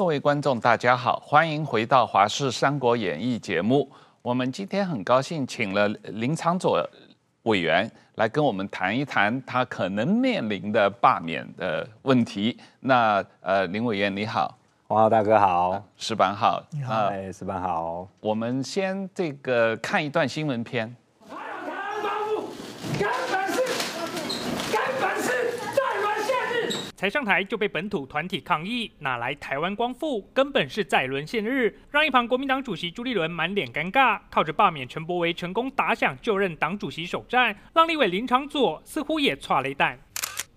[0.00, 3.86] 各位观众，大家好，欢迎回到《华视三国演义》节目。
[4.22, 6.82] 我们今天很高兴请了林长佐
[7.42, 12.58] 委员来跟我们谈一谈他可能面临的罢免的问题。
[12.80, 14.56] 那呃，林委员你好，
[14.88, 18.08] 黄浩大哥好，石板好，你好，哎，矢板好。
[18.20, 20.96] 我们先这个看一段新闻片。
[27.00, 30.28] 才上台就被本土团体抗议，哪来台湾光复？
[30.34, 39.98] 根本是在沦陷日，让一旁国民党主席朱立伦满脸尴尬，靠着罢免陈柏惟成功打响就任党主席首战，让立委林昶佐似乎也差了一蛋。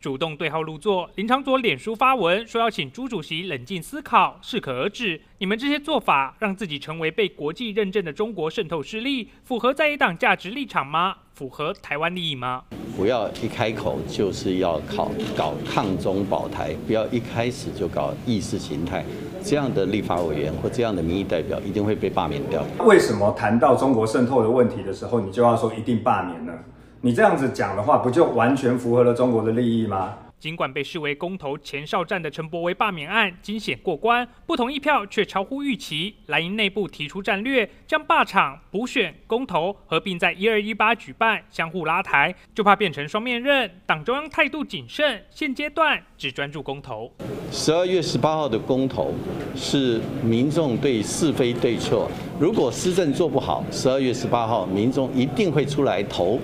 [0.01, 5.21] 主动对号入座，林昶佐脸书发文说要请朱主席冷静思考，适可而止。
[5.37, 11.19] 你们这些做法，让自己成为被国际认证的中国渗透势力，符合在野党价值立场吗？
[11.33, 12.61] 符合台湾利益吗？
[12.95, 19.03] 不要一开口就是要考搞抗中保台，不要一开始就搞意识形态，
[19.43, 22.63] 这样的立法委员或这样的民意代表一定会被罢免掉。
[22.85, 26.53] 为什么谈到中国渗透的问题的时候，你就要说一定罢免呢？
[27.01, 30.13] 你这样子讲的话，不就完全符合了中国的利益吗？
[30.43, 36.13] 尽管被视为公投前哨战的陈柏惟罢免案惊险过关，不同意票却超乎预期。
[36.25, 43.71] 蓝营内部提出战略，将罢场、补选、公投合并在一二一八举办，相互拉抬，就怕变成双面刃。
[43.85, 47.09] 党中央态度谨慎，现阶段只专注公投。
[47.49, 49.13] 十二月十八号的公投
[49.55, 56.37] 是民众对是非对错，如果施政做不好，十二月十八号民众一定会出来投。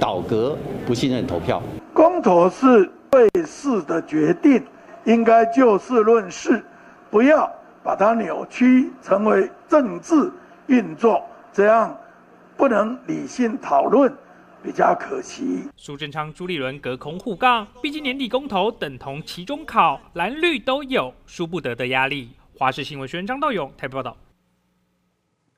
[0.00, 0.56] 倒阁
[0.86, 1.62] 不信任投票，
[1.92, 4.64] 公投是对事的决定，
[5.04, 6.64] 应该就事论事，
[7.10, 7.50] 不要
[7.82, 10.30] 把它扭曲成为政治
[10.66, 11.96] 运作，这样
[12.56, 14.12] 不能理性讨论，
[14.62, 15.68] 比较可惜。
[15.76, 22.30] 苏贞昌、朱立伦隔空互杠，毕竟年底公投等同期中考，蓝绿都有输不得的压力。
[22.58, 24.16] 华视新闻学员张道勇台北报道。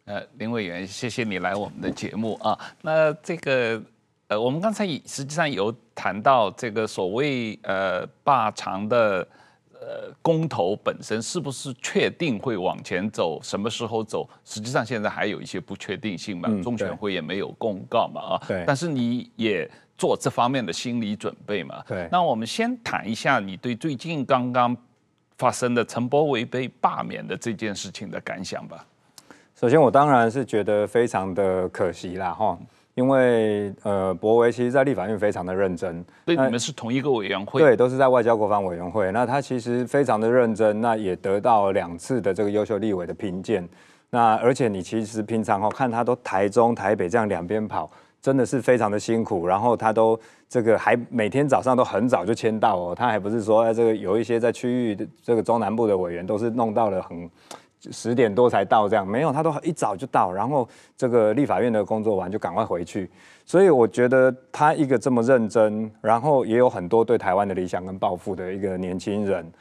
[0.04, 2.58] 呃，林委员，谢谢你来我们的节目啊。
[2.82, 3.82] 那这个。
[4.30, 9.26] 呃，我们刚才实际上有谈到这个所谓呃罢长的
[9.72, 14.28] 呃公投本身是不是确定会往前走，什么时候走？
[14.44, 18.42] 实际上现在还有一些不确定性嘛，嗯、中选会也没有公告嘛啊。
[18.46, 18.62] 对。
[18.64, 19.68] 但是你也
[19.98, 21.82] 做这方面的心理准备嘛？
[21.88, 22.08] 对。
[22.12, 24.76] 那我们先谈一下你对最近刚刚
[25.38, 28.86] 发生的陈柏惟被罢免的这件事情的感想吧。
[29.56, 32.56] 首先，我当然是觉得非常的可惜啦，哈。
[32.94, 39.10] 因为呃，博维其实在立法院非常的认真，对，你们是同一个委员会，对，都是在外交国防委员会。
[39.12, 43.66] 那他其实非常的认真，那也得到两次的这个优秀立委的评鉴。
[44.10, 47.88] 那而且你其实平常哦看他都台中、台北这样两边跑，
[48.20, 49.46] 真的是非常的辛苦。
[49.46, 50.18] 然后他都
[50.48, 57.30] 这个还每天早上都很早就签到哦，他还不是说这个有一些在区域的这个中南部的委员都是弄到了很。
[57.90, 63.10] 十点多才到，这样没有，他都一早就到，然后这个立法院的工作完就赶快回去，
[63.46, 69.52] 所以我觉得他一个这么认真，然后也有很多对台湾的理想跟抱负的一个年轻人，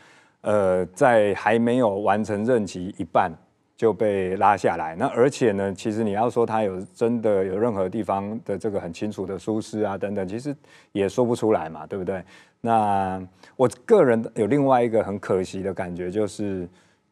[0.41, 3.31] 呃，在还没有完成任期一半
[3.77, 10.53] 就被拉下来，那而且呢，其实你要说他有真的有任何地方的这个很清楚的疏失啊等等，其实
[10.91, 12.21] 也说不出来嘛，对不对？
[12.59, 13.25] 那
[13.55, 16.67] 我个人有另外一个很可惜的感觉就是。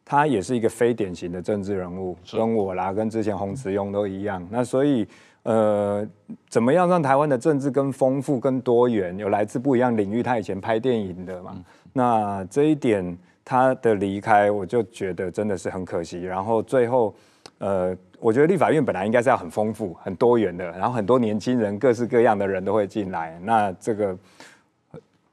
[0.10, 4.42] 他也是一个非典型的政治人物，跟我啦，跟之前洪慈庸都一样。
[4.50, 5.06] 那所以，
[5.44, 6.08] 呃，
[6.48, 10.24] 怎么样让台湾的政治更丰富、更多元，有来自不一样领域？
[10.24, 16.24] 他以前拍电影的嘛，那这一点他的离开，我就觉得真的是很可惜。
[16.24, 17.14] 然后最后，
[17.58, 23.38] 呃，我觉得立法院本来应该是要很丰富、很多元的，然后很多年轻人、各式各样的人都会进来。
[23.44, 24.18] 那这个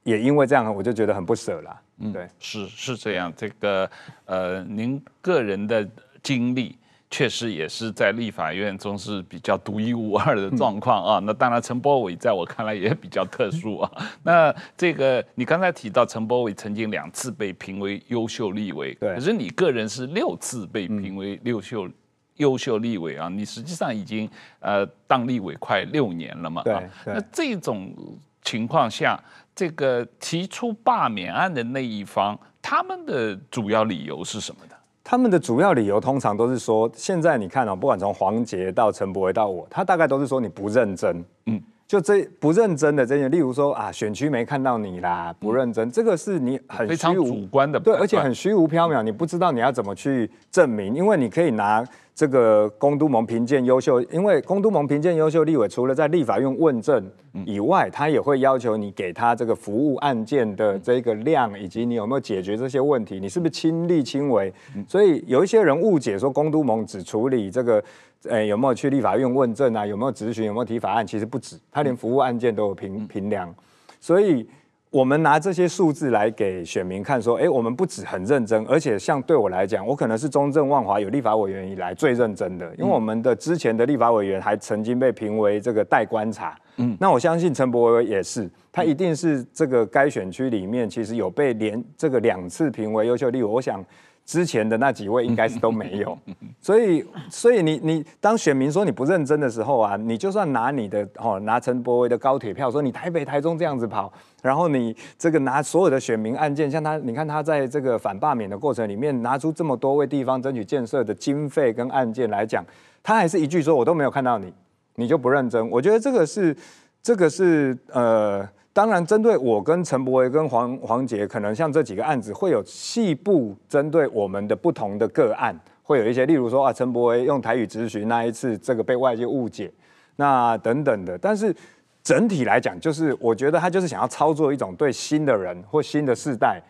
[0.02, 1.80] 也因为这样，我就觉得很不舍啦。
[1.98, 3.32] 嗯，对，是是这样。
[3.36, 3.88] 这个
[4.24, 5.88] 呃，您个人的
[6.22, 6.76] 经历
[7.08, 11.18] 确实也是在立法院中是比较独一无二的状况啊。
[11.20, 13.90] 嗯、那当然，陈柏伟在我看来也比较特殊啊。
[14.24, 21.94] 那这个你刚才提到陈柏伟曾经两次被评为优秀立委，可是你个人是六次被评为优秀、嗯、
[22.38, 23.28] 优秀立委啊。
[23.28, 26.62] 你实际上已经呃当立委快六年了嘛？
[26.64, 26.74] 对，
[27.04, 27.94] 对，那这种
[28.42, 29.22] 情况下。
[29.54, 34.74] 这个提出罢免案的那一方，他们的主要理由是什么呢？
[35.06, 57.04] 他们的主要理由通常都是说，现在你看哦，不管从黄杰到陈柏惟到我，他大概都是说你不认真，嗯，就这不认真的这些，例如说啊，选区没看到你啦，不认真，嗯、这个是你很非常主观的，对，而且很虚无缥缈，你不知道你要怎么去证明，因为你可以拿这个龚都蒙评鉴优秀，因为龚都蒙评鉴优秀立委，除了在立法院问政
[57.44, 64.52] 以外，他也会要求你给他这个服务案件的这个量，以及你有没有解决这些问题，你是不是亲力亲为？
[64.86, 67.82] 所以有一些人误解说龚都蒙只处理这个，
[68.28, 69.84] 诶有没有去立法院问政啊？
[69.84, 70.44] 有没有质询？
[70.46, 71.04] 有没有提法案？
[71.04, 73.52] 其实不止，他连服务案件都有评评量，
[74.00, 74.48] 所以。
[74.94, 93.84] 我们拿这些数字来给选民看，说，哎，我们不止很认真，而且像对我来讲，我可能是中正万华有立法委员以来最认真的，因为我们的之前的立法委员还曾经被评为这个待观察，嗯，那我相信陈柏惟也是，他一定是这个该选区里面其实有被连这个两次评为优秀立委，我想。
[94.24, 96.18] 之前的那几位应该是都没有，
[96.58, 104.10] 所以所以你你当选民说你不认真的时候啊，你就算拿你的哦拿陈柏惟的高铁票说你台北台中这样子跑，
[104.42, 112.64] 然后你这个拿所有的选民案件，像他你看他在这个反罢免的过程里面拿出这么多为地方争取建设的经费跟案件来讲，
[113.02, 114.52] 他还是一句说我都没有看到你，
[114.94, 115.70] 你就不认真。
[115.70, 116.56] 我觉得这个是
[117.02, 118.48] 这个是呃。
[118.74, 129.70] 当然，针对我跟陈柏惟跟黄黄杰，可能像这几个案子会有细部针对我们的不同的个案，会有一些，例如说啊，陈柏惟用台语咨询那一次，这个被外界误解，
[130.16, 131.16] 那等等的。
[131.16, 131.54] 但是
[132.02, 136.60] 整体来讲，就是我觉得他就是想要操作一种对新的人或新的世代，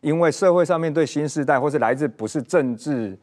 [0.00, 3.18] 因为社会上面对新世代或是来自不是政治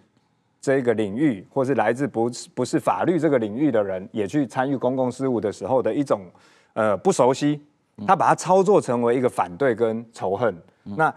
[0.59, 6.23] 这个领域，或是来自不是不是法律这个领域的人，也去参与公共事务的时候的一种
[6.73, 7.61] 呃不熟悉。
[8.05, 11.13] 他把它操作成为一个反对跟仇恨，那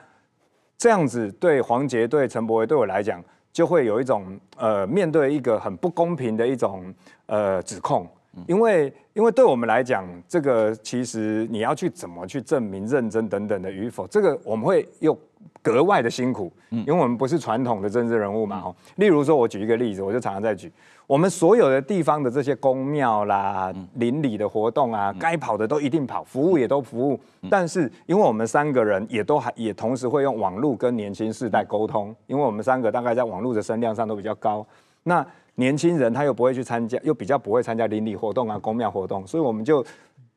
[0.76, 3.20] 这样子对黄杰、对陈柏维、对我来讲，
[3.52, 6.94] 就会有一种呃面对一个很不公平的一种
[7.26, 8.06] 呃指控，
[8.46, 15.18] 因为因为对我们来讲，这个其实你要去怎么去证明认真等等的与否，这个我们会又
[15.60, 18.74] 格外的辛苦，因为我们不是传统的政治人物嘛，哈。
[18.96, 20.70] 例如说，我举一个例子，我就常常在举。
[21.08, 27.18] 我们所有的地方的这些公庙啦、邻里的活动啊，该跑的都一定跑，服务也都服务。
[27.48, 34.64] 但是，因为我们三个人也都还也同时会用网络跟年轻世代沟通，因为我们三个大概在网络的声量上都比较高。
[35.04, 39.82] 那年轻人他又不会去参加，又比较不会参加邻里活动啊、公庙活动，所以我们就。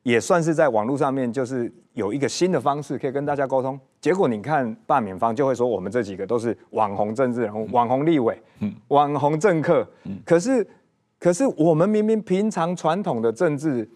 [0.02, 3.78] 也算是在网络上面，就是有一个新的方式可以跟大家沟通。
[4.00, 8.36] 结果你看罢免方就会说，我们这几个都是网红政治人物、网红立委、
[8.88, 9.86] 网红政客。
[10.24, 10.66] 可是，
[11.18, 13.88] 可是我们明明平常传统的政治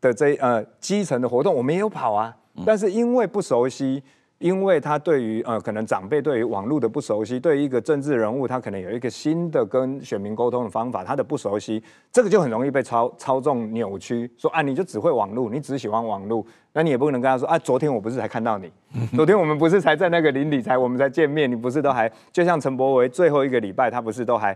[0.00, 2.36] 的这呃基层的活动，我们也有跑啊，
[2.66, 4.02] 但是因为不熟悉。
[4.38, 11.82] 因为他对于呃，可能长辈对于网络的不熟悉，对于一个政治人物，他可能有一个新的跟选民沟通的方法，他的不熟悉，
[12.12, 14.30] 这个就很容易被操操纵扭曲。
[14.36, 18.70] 说啊，你就只会网络，你只喜欢网络，那你也不能跟他说啊，昨天我不是才看到你，
[19.14, 24.54] 昨天我们不是才在那个邻里才我们才见面，你不是都还就像陈柏维最后一个礼拜，他不是都还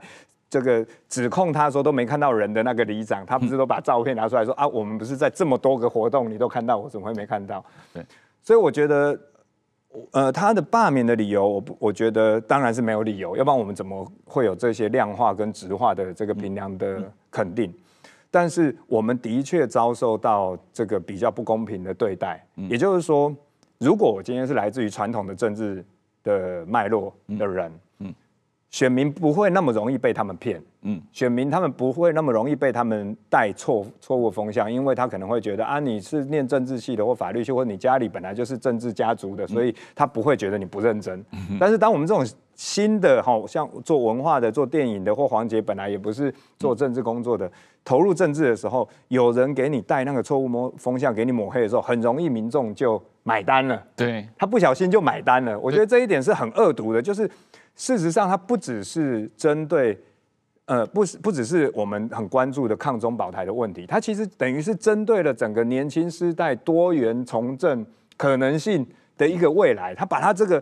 [0.50, 7.64] 这个指控他说都没看到人的那个里长，他不是都把照片拿出来说啊，我们不是在这么多个活动你都看到，我怎么会没看到？
[7.94, 8.04] 对，
[8.42, 9.19] 所以我觉得。
[10.12, 17.73] 呃，他的罢免的理由，我我觉得当然是没有理由，要不然我们怎么会有这些量化跟质化的这个评量的肯定？
[18.31, 23.35] 但是我们的确遭受到这个比较不公平的对待，也就是说，
[23.79, 25.85] 如果我今天是来自于传统的政治
[26.23, 27.73] 的脉络的人。
[28.70, 41.25] 选民不会那么容易被他们骗，嗯，选民他们不会那么容易被他们带错错误风向，因为他可能会觉得啊，你是念政治系的或法律系，或者你家里本来就是政治家族的，所以他不会觉得你不认真。
[41.59, 42.23] 但是当我们这种
[42.54, 47.50] 新的，好像做文化的、做电影的，或黄杰本来也不是做政治工作的，
[47.83, 53.83] 投入政治的时候，有人给你带那个错误摸风向，给你抹黑的时候，很容易民众就买单了。
[53.97, 55.59] 对，他不小心就买单了。
[55.59, 57.28] 我觉得这一点是很恶毒的，就是。
[57.78, 59.97] 事实上，它不只是针对，
[60.64, 68.85] 呃，不是不只是我们很关注的抗中保台的问题，它其实等于是针对了整个年轻世代多元从政可能性
[69.16, 69.94] 的一个未来。
[69.94, 70.61] 它把它这个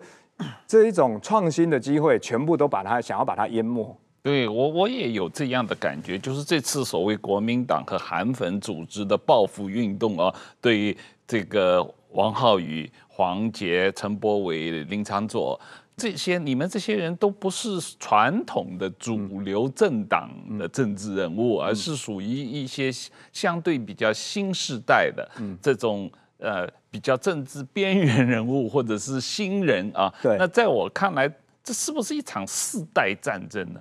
[0.66, 3.98] 这一种创新的机会，全部都把它想要把它淹没。
[4.22, 10.94] 对我，我也有这样的感觉，就是这次所谓国民党和韩粉组织的报复运动啊，对于
[11.26, 15.58] 这个王浩宇、黄捷、陈柏伟、林昌佐。
[15.96, 22.90] 这些你们这些人都不是传统的主流政党的政治人物，而是属于一些
[23.32, 25.26] 相对比较新世代的
[25.62, 30.12] 这种呃比较政治边缘人物或者是新人啊。
[30.22, 31.26] 对，那在我看来，
[31.64, 33.80] 这是不是一场世代战争呢？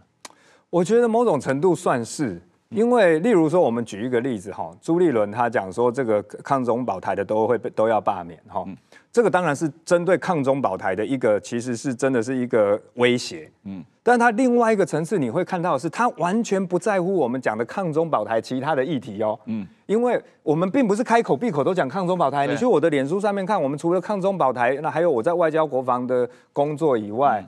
[0.69, 8.65] 我觉得某种程度算是，因为例如说，我们举一个例子哈，朱立伦他讲说，这个抗中保台的都会被都要罢免哈。
[9.15, 27.41] 这个当然是针对抗中保台的一个，其实是真的是一个威胁，嗯，但他另外一个层次你会看到的是，他完全不在乎我们讲的抗中保台其他的议题哦，嗯，因为我们并不是开口闭口都讲抗中保台，你去我的脸书上面看，我们除了抗中保台，那还有我在外交国防的工作以外，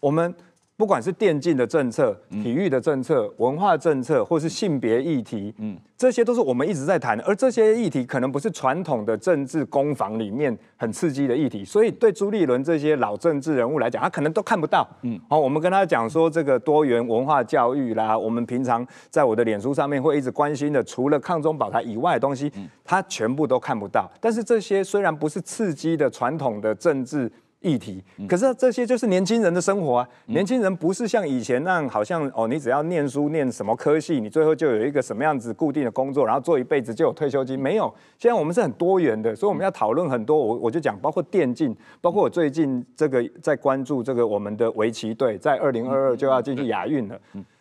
[0.00, 0.34] 我们。
[0.76, 7.22] 不管是电竞的政策、体育的政策、文化政策，或是性别议题，嗯，这些都是我们一直在谈的。
[7.24, 14.88] 而这些议题可能不是传统的政治攻防里面很刺激的议题，所以对朱立伦这些老政治人物来讲，他可能都看不到。
[15.02, 22.50] 嗯，好，我们跟他讲说这个多元文化教育啦，我们平常在我的脸书上面会一直关心的，除了抗中保台以外的东西，
[22.82, 24.10] 他全部都看不到。
[24.20, 27.30] 但是这些虽然不是刺激的传统的政治。
[27.62, 30.08] 议题，可是这些就是年轻人的生活啊。
[30.26, 37.58] 年轻人不是像以前那样，好像哦，你只要念书念什么科系，你最后就有一个什么样子固定的工作，然后做一辈子就有退休金。
[37.58, 40.36] 没有，现在我们是很多元的，所以我们要讨论很多。
[40.36, 47.18] 我我就讲，包括电竞，包括我最近这个在关注这个我们的围棋队，在二零二二就要进去亚运了。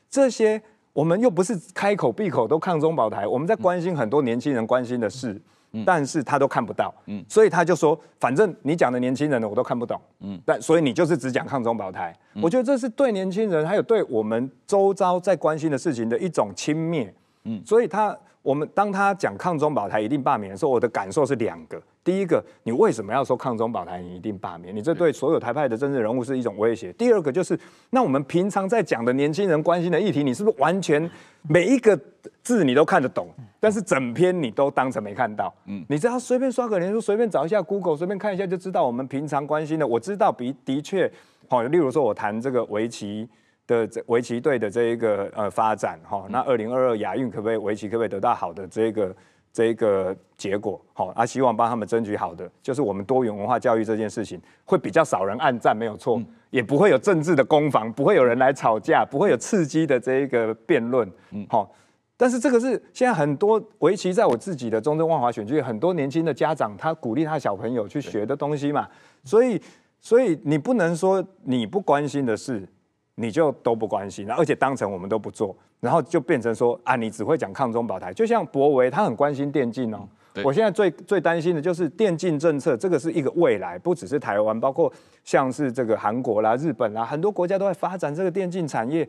[0.10, 0.62] 这些
[0.93, 5.39] 我们又不是开口闭口都抗中保台，我们在关心很多年轻人关心的事。
[5.85, 17.09] 但是他都看不到，嗯，所以他就说，反正你讲的年轻人的，我都看不懂，嗯，但所以你就是只讲抗中保台，我觉得这是对年轻人还有对我们周遭在关心的事情的一种轻蔑，
[17.45, 21.81] 嗯，所以他我们当他讲抗中保台一定罢免的时候，我的感受是两个。
[22.03, 24.01] 第一个，你为什么要说抗中保台？
[24.01, 24.75] 你一定罢免？
[24.75, 26.91] 你这对所有台派的政治人物是一种威胁。
[26.93, 27.60] 第二个就是，
[27.91, 31.07] 那我们平常在讲的年轻人关心的议题，你是不是完全
[31.43, 31.95] 每一个
[32.41, 33.27] 字你都看得懂？
[33.60, 35.53] 但是整篇你都当成没看到？
[35.67, 39.86] 嗯，你知道随便刷个脸书，随便找一下 Google，随便看一下就知道我们平常关心的。
[39.86, 41.12] 我知道，比的确，
[41.48, 43.29] 好，例如说我谈这个围棋
[43.68, 49.15] 的围棋队的这一个呃发展，哈，那二零二二亚运可不可以围棋可不可以得到好的这个？
[49.53, 61.70] 这一个结果好，啊，希望帮他们争取好的，就是我们多元文化教育这件事情会比较少人暗赞，没有错，嗯、也不会有政治的攻防，不会有人来吵架，不会有刺激的这一个辩论，嗯，好，
[62.15, 68.88] 但是这个是现在很多，围棋在我自己的中正万华选区，很多年轻的家长他鼓励他小朋友去学的东西嘛，
[69.25, 69.62] 所以，
[70.00, 72.65] 所以你不能说你不关心的事。
[73.15, 78.13] 你就都不关心，而且当成我们都不做，然后就变成说啊，你只会讲抗中保台。
[78.13, 80.08] 就像博维，他很关心电竞哦。
[80.46, 84.91] 我现在最最担心的就是电竞政策，这个是一个未来，不只是台湾，包括
[85.25, 89.08] 像是这个韩国啦、日本啦，很多国家都在发展这个电竞产业。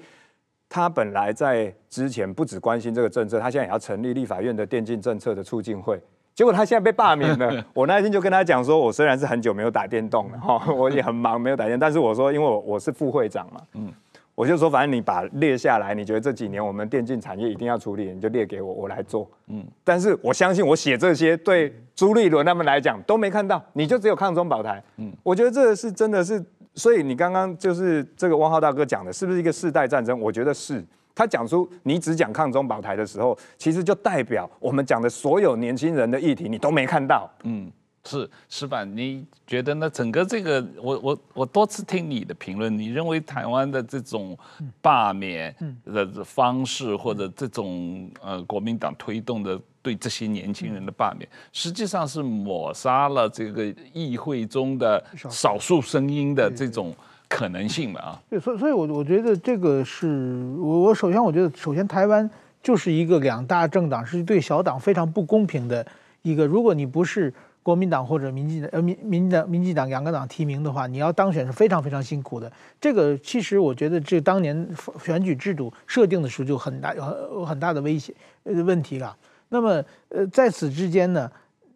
[0.69, 6.01] 他本来在之前不只关心这个政策，他现在也要成立立法院的电竞政策的促进会。
[6.35, 7.65] 结果他现在被罢免了。
[7.75, 13.93] 我那天就跟他讲说，我虽然是很久没有打电动了哈， 我也很忙没有打电，但是我说，因为我我是副会长嘛，嗯，
[14.35, 19.63] 我就说反正你把列下来，你觉得这几年我们电竞产业一定要处理，你就列给我，我来做，嗯。
[19.85, 25.13] 但是我相信我写这些对朱立伦他们来讲都没看到，你就只有抗中保台，嗯。
[25.23, 26.43] 我觉得这个是真的是，
[26.75, 30.19] 所以你刚刚就是这个汪浩大哥讲的，是不是一个世代战争？
[30.19, 30.83] 我觉得是。
[31.15, 37.31] 他讲出你只讲抗中保台的时候，其实就代表我们讲的所有年轻人的议题你都没看到。
[37.45, 37.71] 嗯，
[38.05, 39.89] 是石板，你觉得呢？
[39.91, 44.37] 整个这个，我我我多次听你的评论，你认为台湾的这种
[44.81, 45.55] 罢免
[45.85, 56.95] 的方式，或者这种呃国民党推动的对这些年轻人的罢免，实际上是抹杀了这个议会中的少数声音的这种。
[57.35, 62.31] 可能性嘛啊，对，所以所以，我我觉得这个是我我首先我觉得，首先台湾
[62.63, 65.85] 就是一个两大政党是对小党非常不公平的
[66.21, 66.47] 一个。
[66.47, 72.53] 如果你不是国民党或者民进党呃民民党民进党两个党提名的话，你要当选是非常非常辛苦的。
[72.79, 74.69] 这个其实我觉得这当年
[75.03, 79.17] 选举制度设定的时候就很大有很大的威胁呃问题了。
[79.49, 81.31] 那么呃在此之间呢，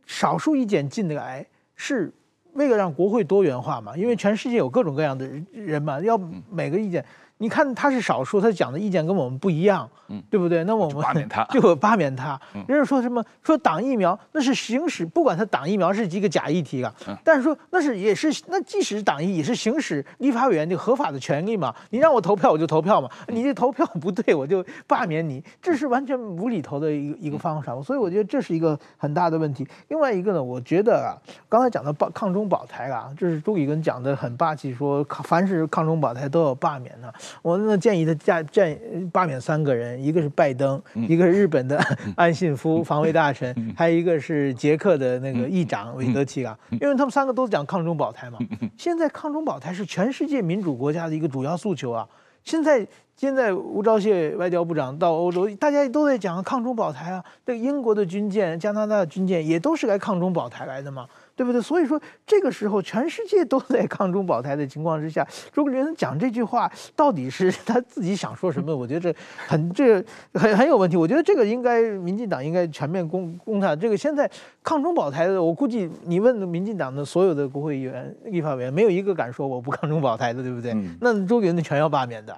[0.04, 1.44] 少数意见进来
[1.74, 2.12] 是。
[2.56, 6.18] 为了让国会多元化嘛，因为全世界有各种各样的人嘛，要
[6.50, 7.04] 每个意见。
[7.38, 10.64] 你看他是少数，他讲的意见跟我们不一样，嗯，对不对？
[10.64, 12.40] 那我们 就罢免他，就罢免他。
[12.66, 21.74] 人家说什么说挡疫苗，那是行使，不管他挡疫苗是一个假议题啊，但是说那是也是那即使挡疫也是行使立法委员的合法的权利嘛。
[21.90, 27.66] 你让我投票我就投票嘛，你这投票不对我就罢免你，这是完全无厘头的一个一个方法。
[27.82, 29.66] 所以我觉得这是一个很大的问题。
[29.88, 31.12] 另外一个呢，我觉得啊，
[31.50, 37.12] 刚才讲的抗抗中保台啊，就是朱立伦讲的很霸气，说凡是抗中保台都要罢免呢。
[37.42, 38.78] 我那建议他加建
[39.12, 41.78] 罢免三个人，一个是拜登，一个是日本的
[42.16, 48.38] 安信夫防卫大臣，还有一个是捷克的那个议长韦德奇啊，因为他们三个都讲抗中保台嘛。
[48.76, 52.06] 现在抗中保台是全世界民主国家的一个主要诉求啊。
[52.44, 57.24] 现在现在吴钊燮外交部长到欧洲，大家都在讲抗中保台啊。
[57.44, 61.08] 这个英国的军舰、加拿大的军舰也都是来抗中保台来的嘛。
[61.36, 61.60] 对不对？
[61.60, 68.74] 所以说这个时候，全世界都在抗中保台的情况之下，朱立伦讲这句话，到底是他自己想说什么？
[68.74, 70.96] 我觉得这很这个很很有问题。
[70.96, 73.76] 我觉得这个应该民进党应该全面攻攻他。
[73.76, 74.28] 这个现在
[74.62, 80.72] 抗中保台的，我估计你问民进党的所有的国会议员、立法委员，没有一个敢说我不抗中保台的，对不对？
[80.72, 82.34] 嗯、那朱立伦全要罢免的。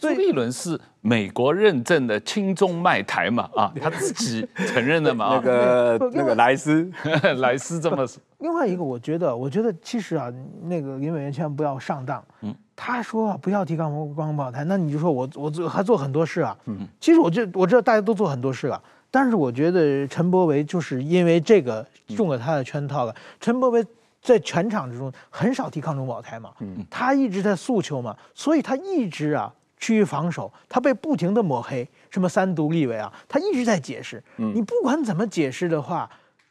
[0.00, 3.48] 朱立伦是美国认证的亲中卖台嘛？
[3.54, 5.34] 啊， 他自己承认的嘛？
[5.34, 6.90] 那个那个莱斯，
[7.38, 8.20] 莱斯这么说。
[8.38, 10.32] 另外一个，我觉得，我觉得其实啊，
[10.62, 12.24] 那个林委员千万不要上当。
[12.42, 16.56] 嗯，他说不要提抗中保台，那你就说我我做还做很多事啊。
[16.66, 23.14] 嗯，其实我就我知道大家都做很多事了，但是我觉得陈柏惟就是因为这个中了他的圈套了。
[23.40, 23.84] 陈柏惟
[24.22, 29.52] 在全场之中很少提抗中保台嘛，嗯，他一直在诉求嘛，所以他一直啊。
[29.78, 34.22] 趋于防守，他被不停的抹黑，什么三独立委啊，他一直在解释。
[34.36, 36.08] 嗯，你不管怎么解释的话，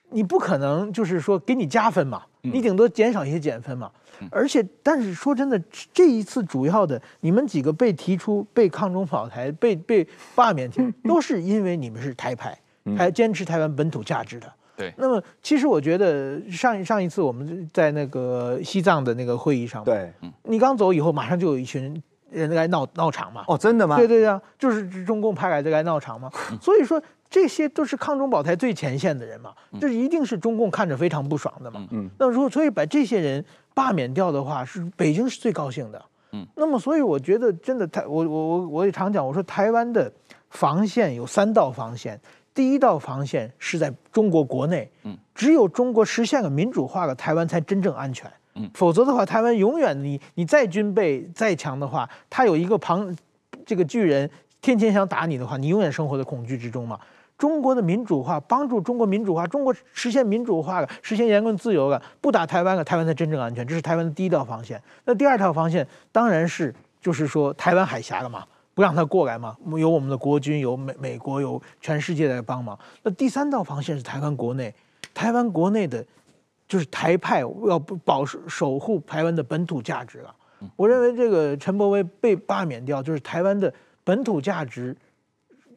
[0.10, 3.92] 你不可能就是说给你加分嘛，你顶多减少一些减分嘛。
[4.32, 5.62] 而且，但是说真的，
[5.94, 10.68] 这一次主要的你们几个被提出被抗中保台、被被罢免，
[11.04, 12.58] 都是因为你们是台派，
[12.98, 14.52] 还坚持台湾本土价值的。
[14.76, 14.92] 对。
[14.98, 20.12] 那么，其实我觉得上上一次我们在那个西藏的那个会议上，对，
[20.44, 22.02] 你刚走以后，马上就有一群。
[22.30, 23.44] 人来闹闹场嘛？
[23.48, 23.96] 哦，真的吗？
[23.98, 26.32] 对对对，就是中共派来的来闹场嘛。
[26.62, 31.86] 所以说这些都是抗中保台最前线的人嘛，这一定是中共看着非常不爽的嘛。
[31.92, 33.44] 嗯，那如果所以把这些人
[33.74, 36.06] 罢免掉的话，是北京是最高兴的。
[36.34, 40.12] 嗯，那么所以我觉得真的台，我我我我也常讲，我说台湾的
[40.50, 42.20] 防线有三道防线，
[42.54, 48.30] 第一道防线是在中国国内，嗯，只有中国实现了民主化了，台湾才真正安全。
[48.74, 53.16] 否则的话，台湾永远你你再军备再强的话，他有一个庞
[53.66, 54.30] 这个巨人
[54.62, 57.00] 天天想打你的话，你永远生活在恐惧之中嘛。
[57.38, 63.66] 中国的民主化帮助中国民主化，中国实现民主化了，实现言论自由了，不打台湾了，台湾才真正安全。
[63.68, 64.82] 这是台湾的第一道防线。
[65.06, 72.78] 那第二套防线当然是就是说台湾海峡了嘛，不让他过来嘛，有我们的国军，有美美国，有全世界来帮忙。
[73.04, 74.74] 那第三道防线是台湾国内，
[75.14, 76.04] 台湾国内的。
[76.68, 80.36] 就是台派要保守护台湾的本土价值了。
[80.76, 84.96] 我认为这个陈伯威被罢免掉，就是台湾的本土价值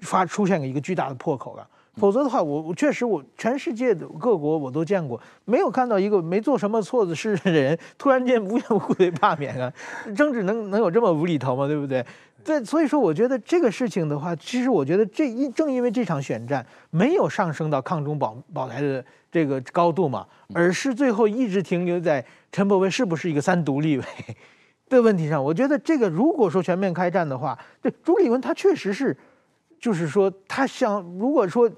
[0.00, 1.68] 发出现了一个巨大的破口了。
[1.96, 9.72] 否则的话，我我确实我全世界的各国我都见过，没有看到一个没做什么错的事的人突然间无缘无故被罢免啊。
[10.16, 11.66] 政治能能有这么无厘头吗？
[11.66, 12.04] 对不对？
[12.42, 24.04] 对，所以说我觉得这个事情的话，其实我觉得这一正因为这场选战没有上升到抗中保保台的这个高度嘛，而是最后一直停留在陈柏惟是不是一个三独立委
[24.88, 25.44] 的问题上。
[25.44, 29.14] 我觉得这个如果说全面开战的话，对朱立文他确实是，
[29.80, 31.68] 就是说他想如果说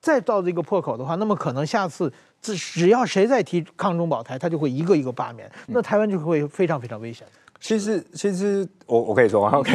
[0.00, 7.26] 再造这个破口的话，那么可能下次只只要谁再提抗中保台，他就会一个一个罢免，那台湾就会非常非常危险。
[7.60, 9.72] 其实，其实我我可以说吗？OK，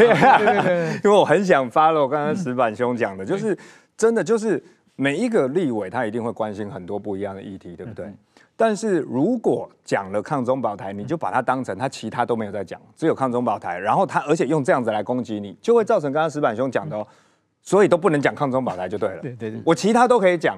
[1.03, 1.99] 因为我很想发了。
[1.99, 3.57] 我刚刚石板兄讲的，就是
[3.97, 4.63] 真的，就是
[4.95, 8.13] 每一个立委他一定会关心很多不一样的议题，对不对？
[8.55, 17.07] 但是如果讲了抗中保台，你就把它当成他其他都没有在讲，只有抗中保台，然后他而且用这样子来攻击你，就会造成刚刚石板兄讲的哦。
[17.69, 19.19] 所以都不能讲抗中保台就对了。
[19.21, 20.57] 对对对，我其他都可以讲，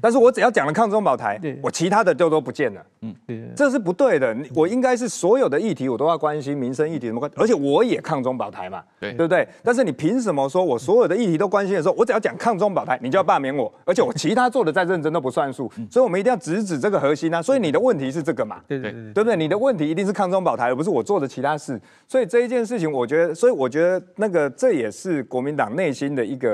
[0.00, 2.80] 但是我只要讲了抗中保台，我其他的就都不见了。
[3.02, 4.34] 嗯，对，这是不对的。
[4.54, 9.46] 我应该是所有的议题我都要关心，民生议题什么关，而且我也抗中保台嘛，对对不对？
[9.62, 13.70] 但是你凭什么说我所有的议题都关心的时候，我只要讲抗中保台，你就要罢免我？
[13.84, 15.70] 而且我其他做的再认真都不算数。
[15.90, 17.42] 所以我们一定要直指这个核心啊。
[17.42, 18.62] 所以你的问题是这个嘛？
[18.66, 19.36] 对对对，对不对？
[19.36, 21.78] 你的问题一定是抗中保台，而不是我做的其他事。
[22.08, 26.45] 所以这一件事情，我觉得，所以我觉得那个这也是国民党内心的一个。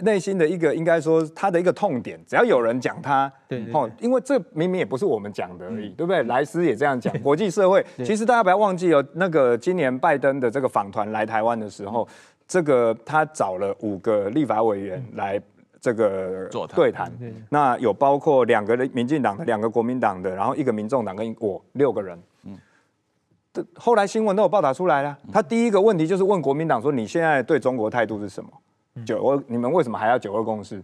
[0.00, 6.22] 内心的一个应该说他的一个痛点，只要有人讲他，对，哦，因为这明明也不是我们讲的而已，对不对？
[6.24, 12.06] 莱斯也这样讲， 国际社会其实大家不要忘记哦，那个今年拜登的这个访团来台湾的时候，
[12.48, 15.40] 这个他找了五个立法委员来
[15.80, 17.12] 这个对谈，
[17.50, 22.58] 那有包括两个民进党的，两个国民党的，然后一个民众党跟我六个人，嗯，
[23.76, 28.50] 后来新闻都有报道出来了，他第一个问题就是问国民党说，你现在对中国态度是什么？
[29.04, 30.80] 九二，你们为什么还要九二共识？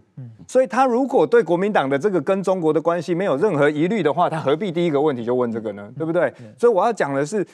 [0.47, 5.89] 所以他如果对国民党的这个跟中国的关系没有任何疑虑的话，他何必第一个问题就问这个呢？
[5.97, 6.33] 对不对？
[6.57, 7.45] 所以我要讲的是，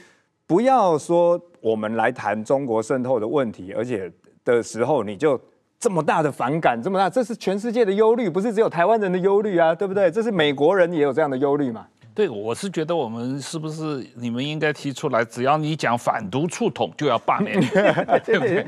[0.48, 4.12] 不要说我们来谈中国渗透的问题，而且
[4.44, 5.40] 的时候你就
[5.80, 10.10] 这么大的反感，这么大，这是全世界的忧虑，不是只有台湾人的忧虑啊，对不对？
[10.10, 11.86] 这是美国人也有这样的忧虑嘛。
[12.18, 17.68] 对，我是觉得我们是不是你们应该提出来，只要你讲反独促统就要罢免你，
[18.26, 18.66] 对不对？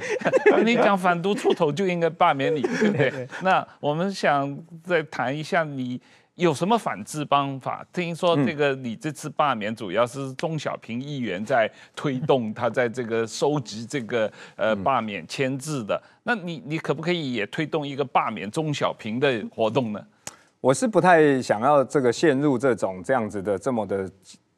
[0.63, 3.27] 你讲反独促统就应该罢免你，对不对？
[3.41, 5.99] 那我们想再谈一下你。
[6.35, 7.85] 有什么反制方法？
[7.91, 16.01] 听说这个你这次罢免主要是钟小平议员在推动，他在这个收集这个呃罢免签字的。
[16.23, 19.99] 那你你可不可以也推动一个罢免钟小平的活动呢？
[20.61, 24.09] 我是不太想要这个陷入这种这样子的这么的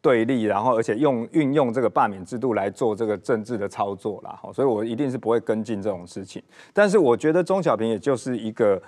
[0.01, 4.39] 对立，然后而且用运用这个罢免制度来做这个政治的操作啦。
[4.53, 6.41] 所以我一定是不会跟进这种事情。
[6.73, 8.81] 但是我觉得钟小平也就是一个。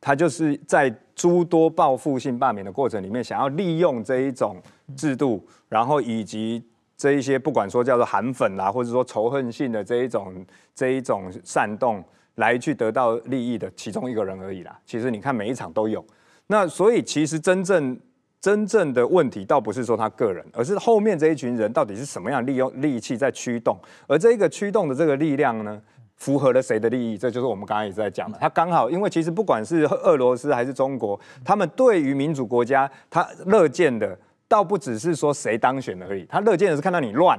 [0.00, 4.56] 他就是在诸多报复性罢免的过程里面，想要利用这一种
[4.96, 6.62] 制度，然后以及
[6.96, 12.00] 这一些不管说叫做韩粉啦，或者说仇恨性的这一种这一种煽动，
[12.36, 14.78] 来去得到利益的其中一个人而已啦。
[14.86, 16.04] 其实你看每一场都有，
[16.48, 17.98] 那所以其实真正
[18.40, 25.80] 真正的问题倒不是说他个人，而是后面这一群人到底是什么样利用利器在驱动，而这一个驱动的这个力量呢？
[26.16, 27.16] 符合了谁的利益？
[27.16, 28.36] 这就是我们刚刚也在讲的。
[28.40, 37.38] 他刚好，因为其实不管是俄罗斯还是中国，他们对于民主国家，他乐见的倒不只是说谁当选而已，他乐见的是看到你乱，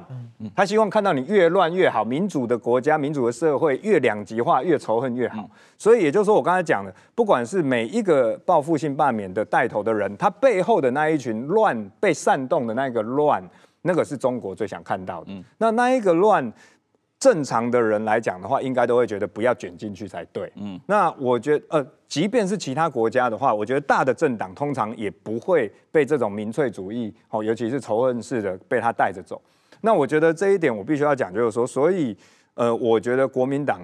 [0.56, 2.06] 他希望看到你越乱越好。
[2.06, 5.50] 民主的国家、民主的社会越两极化、越仇恨越好。
[5.78, 13.44] 所以也就是说，我刚才讲的，不管是每一个报复性罢免的带头的人，他背后的那一群乱被煽动的那个乱，
[13.82, 15.32] 那个是中国最想看到的。
[15.58, 16.54] 那那一个乱。
[17.20, 20.50] 正常的人来讲的话，应该都会觉得不要卷进去才对。
[20.56, 29.42] 嗯，那我觉得，呃，即便是其他国家的话，我觉得大的政党通常也不会被这种民粹主义，哦，尤其是仇恨式的被他带着走。
[29.82, 32.16] 那我觉得这一点我必须要讲，就是说，所以，
[32.54, 33.82] 呃，我觉得国民党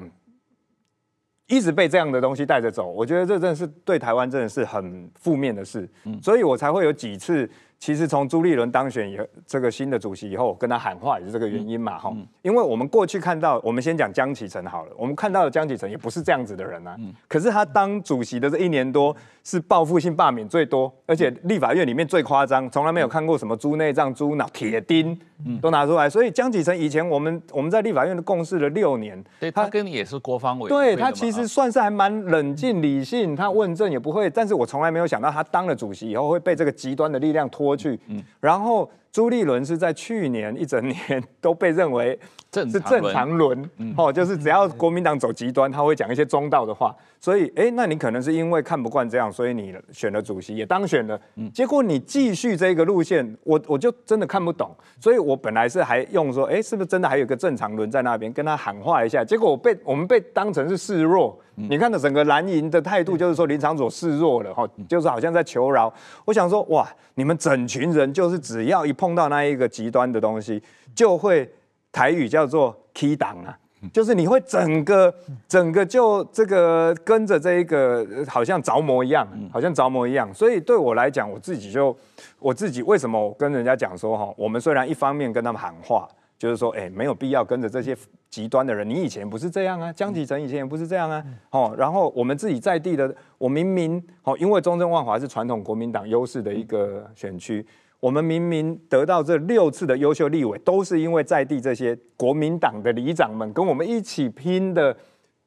[1.47, 5.89] 一直被这样的东西带着走，我觉得这真的是对台湾真的是很负面的事。
[6.05, 7.49] 嗯，所以我才会有几次。
[7.77, 25.15] 其实从朱立伦当选以后，这个新的主席以后，跟他喊话也是这个原因嘛，哈、嗯，因为我们过去看到，我们先讲江启臣好了，我们看到的江启臣也不是这样子的人啊，嗯、可是他当主席的这一年多，是报复性罢免最多，而且立法院里面最夸张，从来没有看过什么猪内脏、猪脑、铁钉，
[25.61, 42.19] 都拿出来，所以江启臣以前我们我们在立法院的共事了六年，对，他跟你也是国防委员，对他其实算是还蛮冷静理性，他问政也不会，但是我从来没有想到他当了主席以后会被这个极端的力量拖去，嗯，然后朱立伦是在去年一整年都被认为
[42.51, 46.93] 是正常轮，哦，就是只要国民党走极端，他会讲一些中道的话。
[47.21, 51.17] 所以，哎，那你可能是因为看不惯这样，所以你选了主席，也当选了。
[51.53, 54.75] 结果你继续这个路线，我我就真的看不懂。
[54.99, 59.23] 所以我本来是还用说，哎，是不是真的还有个正常轮在那边跟他喊话一下？
[59.23, 61.39] 结果我被我们被当成是示弱。
[61.57, 65.91] 你看的整个蓝营的态度，就是说林长佐示弱了，哈，就是好像在求饶。
[66.25, 70.63] 我想说，哇，你们整群人就是只要一碰到那一个极端的东西，
[70.95, 71.47] 就会
[71.91, 73.59] 台语叫做起乩啊。
[73.93, 75.13] 就是你会整个
[75.47, 80.33] 整个就这个跟着这一个好像着魔一样，好像着魔一样。
[80.33, 81.95] 所以对我来讲，我自己就
[82.39, 86.07] 我自己为什么我跟人家讲说哈，我们虽然一方面跟他们喊话，
[86.39, 87.95] 就是说哎没有必要跟着这些
[88.27, 97.63] 极端的人，你以前不是这样啊，江启臣以前也不是这样啊，哦，然后我们自己在地的，我明明哦，因为中正万华是传统国民党优势的一个选区。
[97.99, 104.95] 我们明明得到这六次的优秀立委，都是因为在地这些国民党的里长们跟我们一起拼的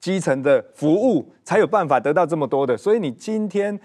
[0.00, 2.76] 基层的服务，才有办法得到这么多的。
[2.76, 3.78] 所以你今天，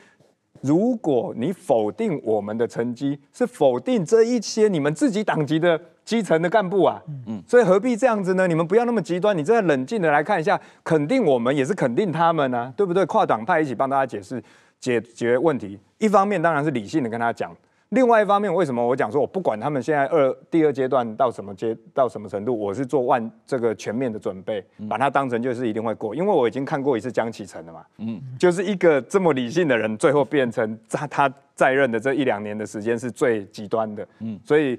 [0.62, 7.02] 如果你否定我们的成绩，是否定这一些你们自己党籍的基层的干部啊？
[7.28, 8.48] 嗯，所以何必这样子呢？
[8.48, 13.06] 你们不要那么极端，你真的冷静的来看一下，肯定我们也是肯定他们啊，对不对？
[13.06, 14.42] 跨党派一起帮大家解释
[14.80, 17.56] 解决问题，一方面当然是理性的跟他讲。
[17.94, 34.70] 另外一方面，为什么我讲说，我不管他们现在二第二阶段到什么阶到什么程度，我是做万这个全面的准备，把它当成就是一定会过，因为我已经看过一次江启臣了嘛，嗯，就是一个这么理性的人，最后变成他他在任的这一两年的时间是最极端的，嗯，所以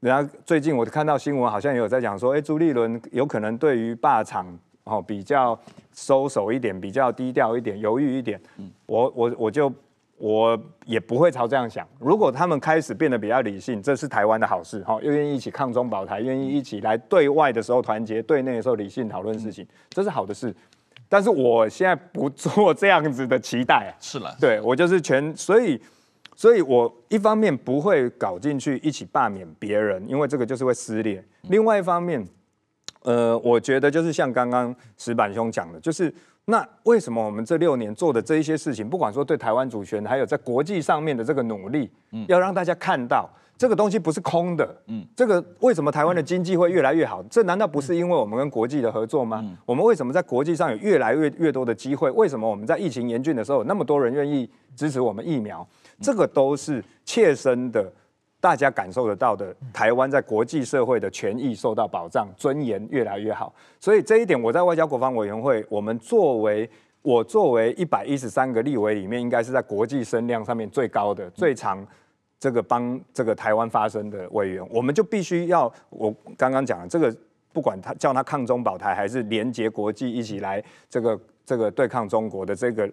[0.00, 4.46] 人家最近我看到新闻，好像也有在讲说，哎，朱立伦有可能对于霸场
[4.82, 5.56] 哦比较
[5.92, 9.72] 收手一点，比较低调一点，犹豫一点，嗯，我我我就。
[10.16, 11.86] 我也不会朝这样想。
[11.98, 20.54] 如果他们开始变得比较理性，这是台湾的好事，哈，又愿意一起抗中保台，愿意一起来对外的时候团结，对内的时候理性讨论事情，这是好的事。
[21.08, 23.92] 但是我现在不做这样子的期待啊。
[24.00, 25.80] 是了，对我就是全，所以，
[26.36, 31.22] 所以我一方面不会搞进去一起罢免别人，因为这个就是会撕裂。
[31.42, 32.24] 另外一方面，
[33.02, 36.14] 呃，我觉得就是像刚刚石板兄讲的，就是。
[36.46, 43.26] 那为什么我们这六年做的这一些事情，不管说对台湾主权，还有在国际上面的这个努力，嗯，要让大家看到
[43.56, 47.22] 这个东西不是空的，嗯，这个为什么台湾的经济会越来越好？
[47.30, 49.40] 这难道不是因为我们跟国际的合作吗？
[49.42, 52.10] 嗯，我们为什么在国际上有越来越越多的机会？
[52.10, 55.66] 为什么我们在疫情严峻的时候，那么多人愿意支持我们疫苗？
[56.02, 57.90] 这个都是切身的。
[58.44, 63.50] 大家感受得到的，台湾在国际社会的权益受到保障，尊严越来越好。
[63.80, 66.68] 所以这一点，我在外交国防委员会，我们作为
[67.00, 71.82] 我作为一百一十三个立委里面，应该是在国际声量上面最高的、最长
[72.38, 77.16] 这个帮这个台湾发声的委员，我们就必须要我刚刚讲的这个，
[77.50, 82.92] 不管他叫他抗中保台，还是连结国际一起来这个这个对抗中国的这个。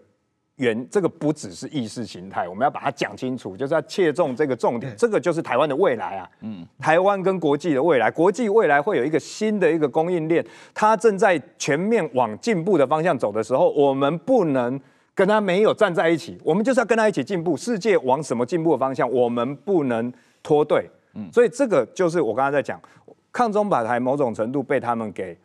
[0.62, 4.95] 原这个不只是意识形态，我们要把它讲清楚，就是要切中这个重点。
[4.95, 14.80] 这个就是台湾的未来啊，嗯，台湾跟国际的未来，国际未来会有一个新的一个供应链，它正在全面往进步的方向走的时候，我们不能
[15.15, 17.58] 跟它没有站在一起，我们就是要跟它一起进步。
[17.58, 20.88] 世界往什么进步的方向，我们不能脱队。
[21.15, 22.80] 嗯，所以这个就是我刚才在讲，
[23.32, 25.36] 抗中保台某种程度被他们给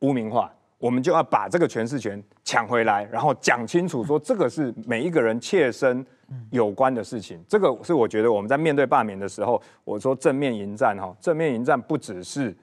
[0.00, 0.50] 污名化。
[0.84, 6.04] 我们就要把这个诠释权抢回来，然后讲清楚，说这个是每一个人切身
[6.50, 7.42] 有关的事情。
[7.48, 12.54] 这个是我觉得我们在面对罢免的时候，我说正面迎战哈，正面迎战不只是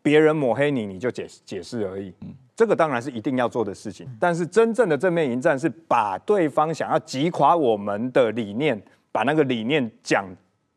[0.00, 2.10] 别人抹黑你，你就解解释而已。
[2.56, 10.24] 这个当然是一定要做的事情，但是真正的正面迎战是把对方想要击垮我们的理念，把那个理念讲。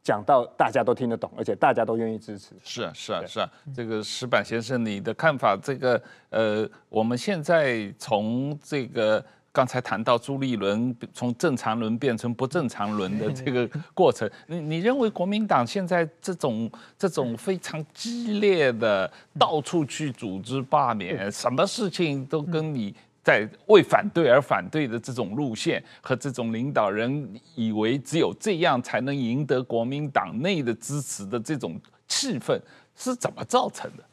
[0.03, 2.53] 讲到大家都听得懂，而且大家都愿意支持。
[2.63, 3.49] 是啊，是啊，是啊。
[3.73, 5.55] 这个石板先生，你的看法？
[5.55, 22.93] 这个呃，我们现在从这个刚才谈到朱立伦从正常轮变成不正常轮的这个过程， 你你认为国民党现在这种这种非常激烈的到处去组织罢免，什么事情都跟你？
[23.23, 32.59] 在为反对而反对的这种路线和这种领导人以为只有这样才能赢得国民党内的支持的这种气氛
[32.95, 34.03] 是怎么造成的？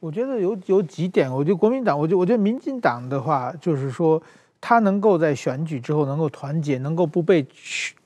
[0.00, 4.20] 我觉得有有几点，我觉得国民党，我觉得我觉得民进党的话，就是说
[4.60, 7.46] 他能够在选举之后能够团结，能够不被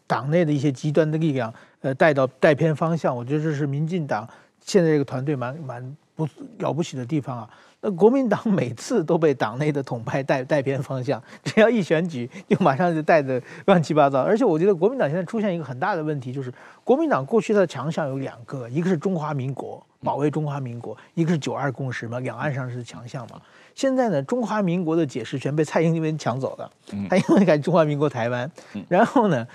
[0.07, 4.29] 党内的一些极端的力量呃带到带偏方向，我觉得这是民进党
[4.61, 7.51] 现在这个团队蛮蛮不了不起的地方啊。
[7.81, 14.23] 那国民党每次都被党内的统派带带偏方向， 只要一选举，就马上就带的乱七八糟。
[14.23, 16.51] 而且我觉得国民党现在出现一个很大的问题，就是
[16.83, 23.39] 国民党过去它的强项有两个，一个是中华民国，保卫中华民国；一个是九二共识嘛，两岸上是强项嘛。
[23.75, 26.71] 现在呢，中华民国的解释权被蔡英文抢走了，
[27.11, 28.51] 他因为改中华民国台湾，
[28.89, 29.47] 然后呢。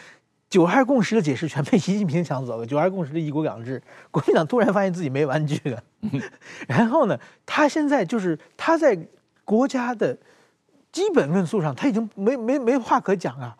[0.49, 2.65] 九二共识的解释全被习近平抢走了。
[2.65, 5.83] 九二共识的一国两制， 国民党突然发现自己没玩具了。
[6.67, 8.97] 然后呢，他现在就是他在
[9.45, 10.17] 国家的
[10.91, 13.55] 基本论述上，他已经没没没话可讲啊。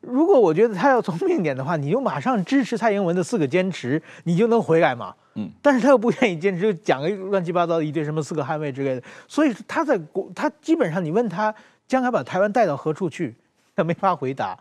[0.00, 5.14] 如果我觉得他要聪明点的话，你就马上支持蔡英文的四个坚持，你就能回来嘛。
[5.34, 9.02] 嗯但是他又不愿意坚持，就讲个乱七八糟的一堆什么四个捍卫之类的。
[9.28, 11.54] 所以他在国，他基本上你问他
[11.86, 13.36] 将来把台湾带到何处去，
[13.76, 14.58] 他没法回答。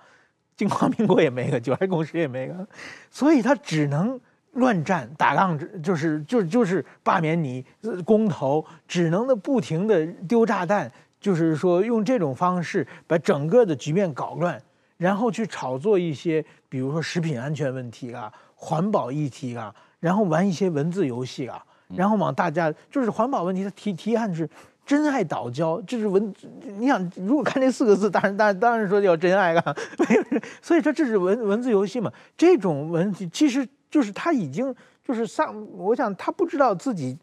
[0.58, 2.68] 中华民国也没个，九二共识也没个，
[3.12, 4.20] 所以他只能
[4.54, 7.64] 乱战打仗，就是就就是罢免你
[8.04, 14.60] 公投，只能的不停的丢炸弹，就是说用这种方式把整个的局面搞乱，
[14.98, 21.64] 然后去炒作一些，比如说食品安全问题啊、环保议题啊，然后玩一些文字游戏啊，
[21.96, 24.50] 然后往大家就是环保问题，他提提案是。
[24.88, 26.34] 真爱岛礁，这是文，
[26.80, 29.62] 你想如果看这四个字，当然当然当然说叫真爱了，
[30.00, 32.10] 没有，所以说这是文文字游戏嘛。
[32.38, 34.74] 这种文其实就是他已经
[35.06, 37.18] 就是上，我想他不知道自己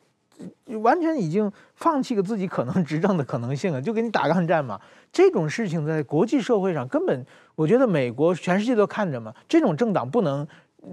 [0.83, 4.79] 完全已经放弃了自己可能执政的可能性了，就给你打抗战嘛。
[5.11, 7.25] 这种事情在国际社会上根本，
[7.55, 9.33] 我觉得美国全世界都看着嘛。
[9.49, 10.47] 这种政党不能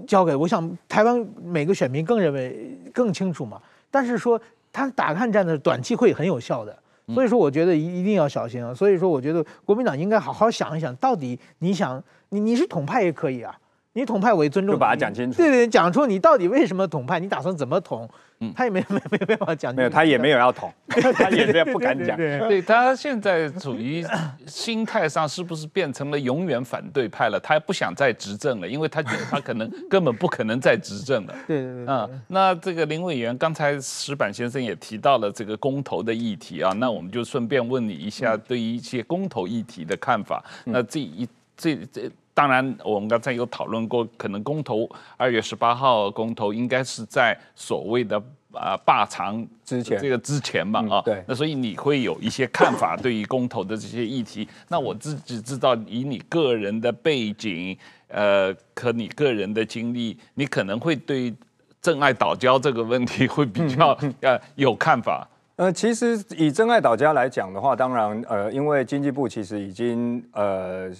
[0.06, 3.60] 交给，我想台湾每个选民更认为更清楚嘛。
[3.90, 4.40] 但是说。
[4.72, 6.76] 他打抗战的短期会很有效的，
[7.08, 8.72] 所以说我觉得一一定要小心啊。
[8.72, 13.54] 所以说我觉得国民党应该好好想一想，到底你想你你是统派也可以啊，
[13.94, 15.36] 你统派我也尊重，就把它讲清楚。
[15.36, 18.08] 对对，讲出你到底为什么统派，你打算怎么统？
[18.56, 22.16] 他也没没没办法讲，没有，他也没有要统， 他也不敢讲。
[22.16, 24.04] 对，他现在处于
[24.48, 27.38] 心态上是不是变成了永远反对派了？
[27.38, 31.34] 他不想再执政了，因为他觉得他可能根本不可能再执政了。
[31.46, 31.86] 对对对。
[31.86, 40.44] 嗯，那这个林委员刚才石板先生也提到了这个公投的议题啊，那我们就顺便问你一下，对于一些公投议题的看法。
[40.64, 42.10] 那这一这这。
[42.34, 48.16] 当然，我们刚才有讨论过，可能公投二月十八号公投应该是在所谓的
[48.52, 54.48] 啊罢长之前这个之前嘛啊，对，那所以你会有一些看法对于公投的这些议题。
[54.68, 57.76] 那我自己知道，以你个人的背景，
[58.08, 61.34] 呃，和你个人的经历，你可能会对
[61.82, 65.28] 真爱岛礁这个问题会比较 呃有看法。
[65.56, 70.90] 呃，其实以真爱岛礁来讲的话，当然呃，因为经济部其实已经呃。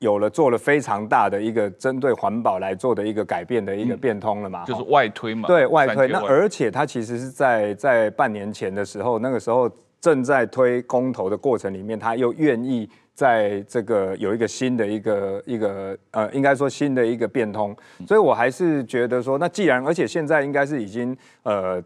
[0.00, 5.46] 有了做了非常大的一个针对环保来做的一个改变的一个变通了嘛，就是外推嘛。
[5.46, 17.76] 对外推，那而且它其实是在在半年前的时候，那个时候正在推公投的过程里面，他又愿意在这个有一个新的一个一个呃，应该说新的一个变通，
[18.08, 21.82] 所以我还是觉得说，那既然而且现在应该是已经呃。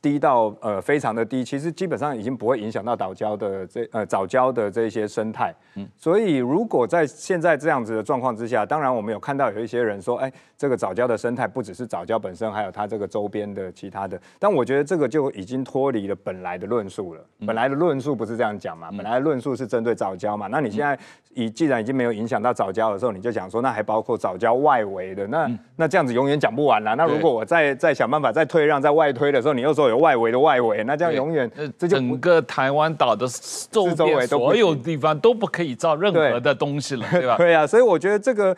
[0.00, 5.52] 低到呃非常的低，其实基本上已经不会影响到岛礁的这呃早礁的这些生态。
[5.74, 14.20] 嗯，所以如果在现在这样子的状况之下，当然我们有看到有一些人说，哎，这个早礁的生态不只是早礁本身，还有它这个周边的其他的。
[14.38, 17.20] 但我觉得这个就已经脱离了本来的论述了。
[17.44, 18.90] 本来的论述不是这样讲嘛？
[18.92, 20.46] 本来的论述是针对早礁嘛？
[20.46, 20.96] 那你现在
[21.34, 26.94] 已既然已经没有影响到早礁的时候，你就讲说那还包括早礁外围的，那那这样子永远讲不完了。
[26.94, 29.87] 那如果我再再想办法再退让，再外推的时候，你又说。
[29.88, 33.26] 有外围的外围，那这样永远，这整个台湾岛的
[33.70, 37.36] 周边所有地方都不可以造任何的东西了，对吧？
[37.38, 38.56] 对啊，所以我觉得这个，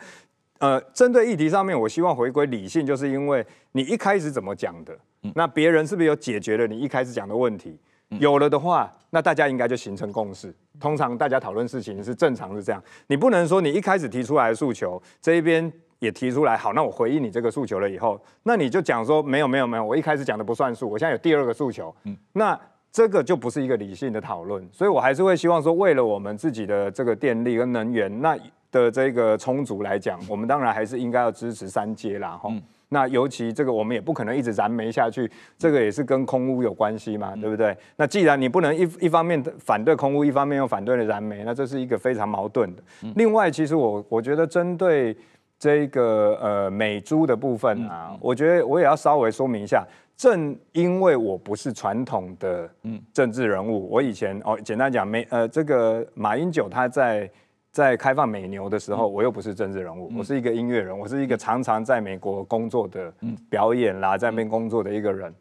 [0.59, 4.97] 呃，针对议题上面，我希望回归理性，就是因为你一开始怎么讲的，
[5.35, 7.77] 那别人是不是有解决了你一开始讲的问题？
[8.19, 10.53] 有了的话，那大家应该就形成共识。
[10.79, 15.71] 通常大家讨论事情是正常是这样，你不能说你一开始提出来的诉求这一边。
[16.01, 22.59] 也提出来，好，那我回应你这个诉求了以后，那你就讲说没有没有没有，我一开始讲的不算数，我现在有第二个诉求，嗯，那
[22.91, 28.35] 这个就不是一个理性的讨论，所以我还是会希望说，为了我们自己的这个电力跟能源那
[28.71, 32.59] 的这个充足来讲， 我们当然还是应该要支持三阶啦，哈、嗯，
[32.89, 37.77] 那尤其这个我们也不可能一直燃煤下去，这个也是跟空污有关系嘛，嗯、对不对？
[37.95, 42.81] 那既然你不能一一方面反对空污，一方面又反对了燃煤，那这是一个非常矛盾的。
[43.03, 45.15] 嗯、另外，其实我我觉得针对。
[45.61, 49.85] 这个呃美猪的部分啊，嗯、我觉得我也要稍微说明一下。
[50.17, 52.67] 正因为我不是传统的
[53.13, 57.29] 政治人物，嗯、我以前哦简单讲美呃这个马英九他在
[57.71, 63.13] 在开放美牛的时候，嗯、我又不是政治人物，嗯、我是一个音乐人，我是一个常常在美国工作的
[63.47, 65.31] 表演啦，在那边工作的一个人。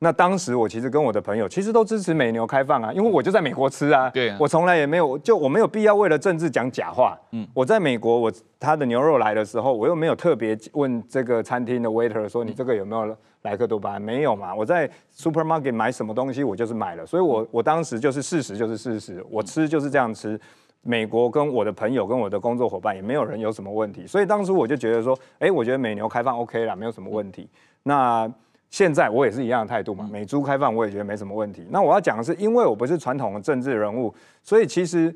[0.00, 7.18] 那当时我其实跟我的朋友其实都支持美牛开放啊，因为我就在美国吃啊，对啊，我从来也没有就我没有必要为了政治讲假话。
[7.32, 14.00] 嗯，我在美国，我他的牛肉来的时候，我又没有特别问这个餐厅的 waiter 说，你这个有没有莱克多巴胺？
[14.00, 20.40] 没有嘛，我在 supermarket 买什么东西我就是买了，所以我我当时就是事实就是事实，我吃就是这样吃。
[20.82, 27.48] 美国跟我的朋友跟我的工作伙伴也没有人有什么问题，所以当时我就觉得说，哎，我觉得美牛开放 OK 啦，没有什么问题。
[27.82, 28.30] 那
[28.70, 31.66] 现在我也是一样的态度嘛，美猪开放我也觉得没什么问题。
[31.70, 35.14] 那我要讲的是，因为我不是传统的政治人物，所以其实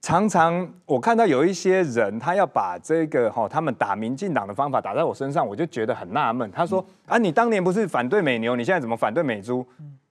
[0.00, 6.48] 常常我看到有一些人，他要把这个哈他们打民进党的方法打在我身上，我就觉得很纳闷。
[6.52, 9.66] 他说啊，你当年不是反对美牛，你现在怎么反对美猪？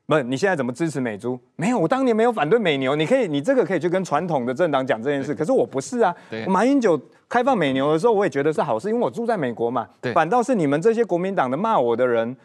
[0.07, 1.39] 不，你现在怎么支持美猪？
[1.55, 2.95] 没有，我当年没有反对美牛。
[2.95, 5.33] 你可以，你这个可以去跟传统的政党讲这件事。
[5.33, 6.15] 可是我不是啊，
[6.47, 6.99] 马英九。
[7.27, 9.87] 开放美牛的时候，我也觉得是好事，因为我住在美国嘛。
[9.99, 10.13] 对。
[10.13, 12.37] 反倒是你们这些国民党的骂我的人，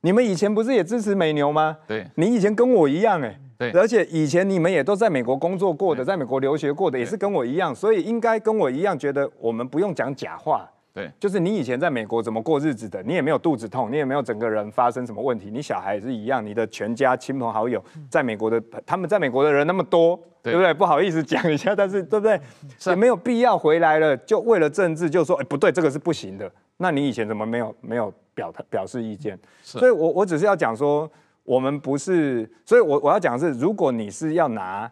[0.00, 1.76] 你们以前不是也支持美牛吗？
[1.86, 2.04] 对。
[2.16, 3.40] 你以前跟我一样哎、欸。
[3.56, 3.80] 对。
[3.80, 10.68] 而且以前你们也都在美国工作过的，在美国留学过的，也是跟我一样，所以应该跟我一样觉得我们不用讲假话。
[10.94, 11.10] 对。
[11.20, 20.18] 就是你以前在美国怎么过日子的，你也没有肚子痛，你也没有整个人发生什么问题，你小孩也是一样，你的全家亲朋好友在美国的，他们在美国的人那么多。
[20.40, 20.74] 对，对不对？
[20.74, 22.38] 不好意思讲一下，但是对不对？
[22.78, 26.52] 是也没有必要回来了，就为了政治就说，哎，不对，这个是不行的。
[26.76, 29.38] 那你以前怎么没有没有表态表示意见？
[29.62, 31.10] 所以我我只是要讲说，
[31.44, 34.90] 我们不是，所以我我要讲的是，如果你是要拿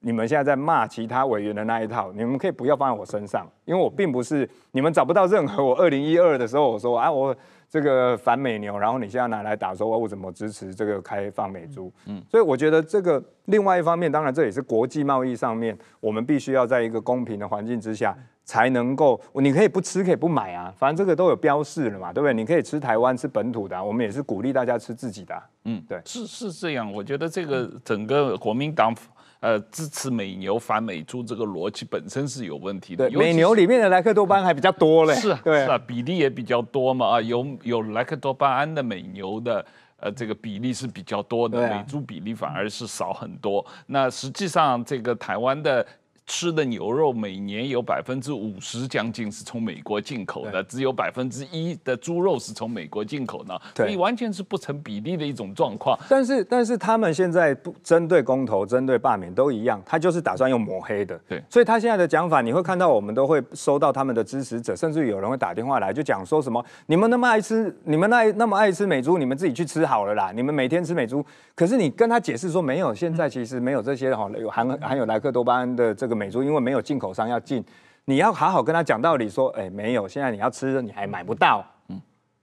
[0.00, 7.36] 你们现在在骂其他委员的那一套，你们可以不要放在我身上，因为我并不是你们找不到任何我二零一二的时候我说啊我。
[7.70, 11.92] 这个反美牛，然后你现在拿来打说，我我怎么支持这个开放美猪？
[12.06, 22.32] 嗯，所以我觉得这个另外一方面，当然这也是国际贸易上面，我们必须要在一个公平的环境之下，才能够，你可以不吃，可以不买啊，反正这个都有标示了嘛，对不对？
[22.32, 25.42] 你可以吃台湾，吃本土的啊，我们也是鼓励大家吃自己的啊。
[25.64, 28.94] 嗯，对，是是这样，我觉得这个整个国民党。
[29.40, 33.08] 呃，支持美牛反美猪这个逻辑本身是有问题的。
[33.08, 35.14] 对，美牛里面的莱克多巴胺还比较多嘞。
[35.14, 39.64] 是啊，对是啊，比例也比较多嘛啊，有有莱克多巴胺的美牛的，
[39.98, 43.64] 呃，这个比例是比较多的，啊、美猪比例反而是少很多。
[43.86, 45.86] 那实际上，这个台湾的
[46.28, 55.98] 吃的牛肉每年有百分之五十将近是从美国进口的，只有百分之一的猪肉是从美国进口的，所以完全是不成比例的一种状况。
[56.06, 61.18] 但是，但是他们现在不针对公投、针对罢免都一样，他就是打算用抹黑的。
[61.26, 71.24] 对，所以他现在的讲法，你会看到我们都会收到他们的支持者，甚至有人会打电话来，就讲说什么：你们那么爱吃，你们那那么爱吃美猪，你们自己去吃好了啦，你们每天吃美猪。
[71.54, 76.17] 可是你跟他解释说没有，现在其实没有这些哈，有含含有莱克多巴胺的这个。
[76.18, 77.64] 美猪因为没有进口商要进，
[78.06, 82.00] 你要好好跟他讲道理，说，哎，没有，现在你要吃你还买不到，嗯，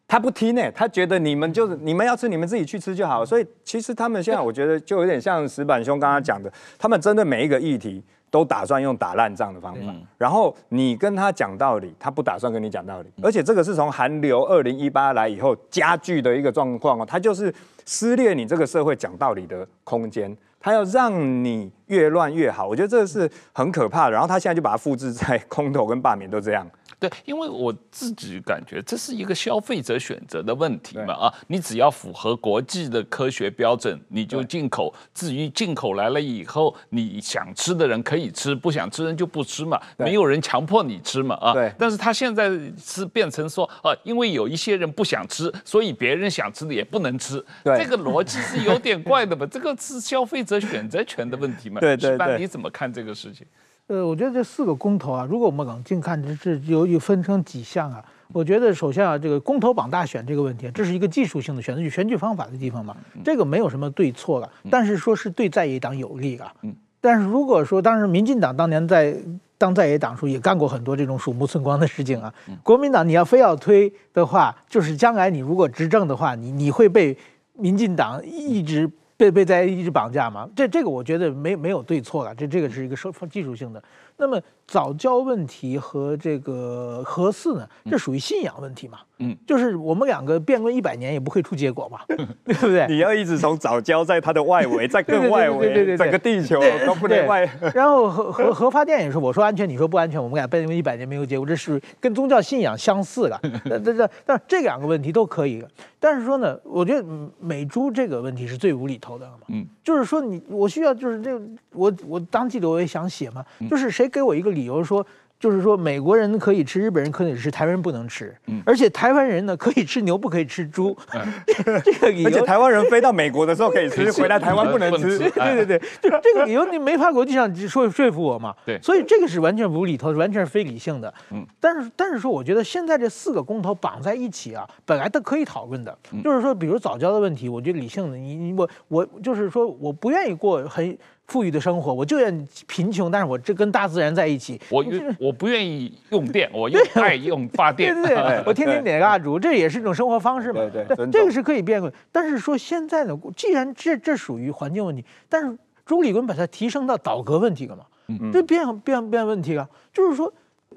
[0.07, 3.25] 他不听呢，他觉得你们就是你们要吃，你们自己去吃就好。
[3.25, 17.53] 所以其实他们现在我觉得就有点像石板兄刚刚讲的，他们针对每一个议题都打算用打烂仗的方法，然后你跟他讲道理，他不打算跟你讲道理，而且这个是从韩流二零一八来以后加剧的一个状况哦，他就是
[17.85, 20.35] 撕裂你这个社会讲道理的空间。
[20.65, 24.11] 他要让你越乱越好，我觉得这是很可怕的。
[24.13, 26.67] 然后他现在就把它复制在空投跟罢免都这样。
[26.97, 34.91] 对，因为我自己感觉这是一个消费者选择的问题嘛啊，你只要符合国际的科学标准，你就进口。
[35.13, 41.53] 至于进口来了以后，你想吃的人可以吃，不想吃人就不吃嘛，没有人强迫你吃嘛啊。
[41.53, 41.71] 对。
[41.77, 42.49] 但是他现在
[42.81, 47.43] 是变成说啊，因为有一些人不想吃，所以别人想吃的也不能吃。
[47.63, 47.77] 对。
[47.77, 49.45] 这个逻辑是有点怪的吧？
[49.51, 51.79] 这个是消费者选择权的问题嘛？
[51.81, 52.39] 对对对。
[52.39, 53.45] 你怎么看这个事情？
[53.87, 58.03] 呃，我觉得这四个公投啊，如果我们冷静看，这这由于分成几项啊。
[58.33, 64.51] 我觉得首先啊，这个公投榜大选这个问题，这是一个技术性的选举选举方法的地方嘛，这个没有什么对错了。
[64.71, 66.51] 但是说是对在野党有利啊。
[66.99, 69.15] 但是如果说当时民进党当年在
[69.59, 72.33] 当在野党时候也干过很多这种鼠目寸光的事情啊，
[72.63, 77.15] 国民党你要非要推的话，就是将来你如果执政的话，你你会被
[77.53, 78.89] 民进党一直。
[79.17, 80.49] 被被大家一直绑架嘛？
[80.55, 83.81] 这这个我觉得没没有对错了，这这个是一个说技术性的。
[84.17, 88.99] 那么藻礁问题和这个核四呢，这属于信仰问题嘛？
[89.19, 91.99] 嗯，就是我们两个辩论一百年也不会出结果嘛，
[92.43, 92.85] 对不对？
[92.89, 97.49] 你要一直从早教在它的外围， 在更外围，对对对，整个地球都不能外。
[97.73, 103.39] 然后核核核发电也是，我说安全，你说不安全，我们俩辩论一百年没有结果，这是跟宗教信仰相似了。
[103.63, 105.63] 这这但这两个问题都可以。
[105.97, 107.03] 但是说呢，我觉得
[107.39, 109.33] 美猪这个问题是最无厘头的嘛。
[109.47, 111.39] 嗯，就是说你我需要就是这
[111.71, 114.09] 我我当记者我也想写嘛，就是谁。
[114.15, 115.05] 给我一个理由说，
[115.37, 118.33] 就是说美国人可以吃，日本人可以吃，台湾人不能吃。
[118.47, 120.97] 嗯，而且台湾人呢可以吃牛，不可以吃猪。
[121.13, 121.21] 嗯、
[121.83, 125.19] 这个理由，而且台湾人飞到美国的时候可以吃， 回来台湾不能吃。
[125.19, 128.55] 对对对，就这个理由你没法国际上说说服我嘛。
[128.65, 131.13] 对，所以这个是完全无厘头，完全是非理性的。
[131.31, 135.95] 嗯，但是但是说，我觉得现在这四个公投绑在一起啊，本来都可以讨论的。
[136.23, 140.97] 就是说，比如早教的问题，我觉得理性的，你你我我就是说，我不愿意过很。
[141.27, 144.59] 富裕的生活，我就愿贫穷，但是我这跟大自然在一起。
[144.69, 144.85] 我
[145.19, 147.93] 我不愿意用电，我用 爱用发电。
[147.95, 150.61] 对对对，我天天点蜡烛，这也是一种生活方式嘛。
[150.71, 151.91] 对对，这个是可以变的。
[152.11, 157.83] 但是说现在呢，既然这这属于环境问题，但是朱立伦把它提升到倒阁问题了嘛？
[158.07, 159.67] 嗯，这变变变问题了。
[159.91, 160.31] 就是说，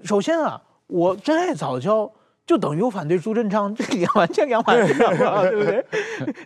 [0.05, 2.11] 首先啊，我珍爱藻礁。
[2.49, 5.85] 就等于我反对朱振昌，这两完全两码事，对不对？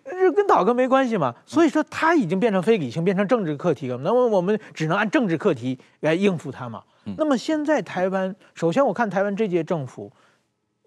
[0.04, 1.32] 这跟倒阁没关系嘛。
[1.46, 3.96] 所以说他已经变成非理性，变成政治课题了。
[3.98, 6.82] 那么我们只能按政治课题来应付他嘛。
[7.16, 10.10] 那么现在台湾，首先我看台湾这届政府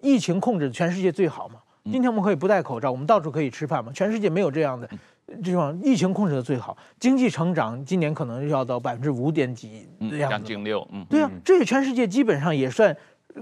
[0.01, 1.61] 疫情控制全世界最好嘛。
[1.85, 3.93] 今天我们可以不戴口罩，我们到处可以吃饭嘛。
[3.93, 4.89] 全世界没有这样的
[5.41, 10.35] 这种疫情控制的最好，经济成长今年可能要到百分之五点几的样子。
[10.35, 12.93] 将近六，嗯，对啊，这个全世界基本上也算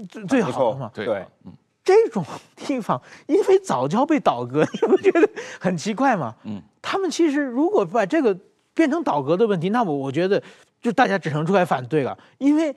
[0.08, 0.88] 最最好的嘛。
[0.94, 1.52] 对，嗯。
[1.84, 2.24] 这种
[2.56, 5.28] 地方，因为早就要被倒戈， 你不觉得
[5.60, 6.34] 很奇怪吗？
[6.44, 8.34] 嗯，他们其实如果把这个
[8.72, 10.42] 变成倒戈的问题，那么我觉得
[10.80, 12.16] 就大家只能出来反对了。
[12.38, 12.74] 因为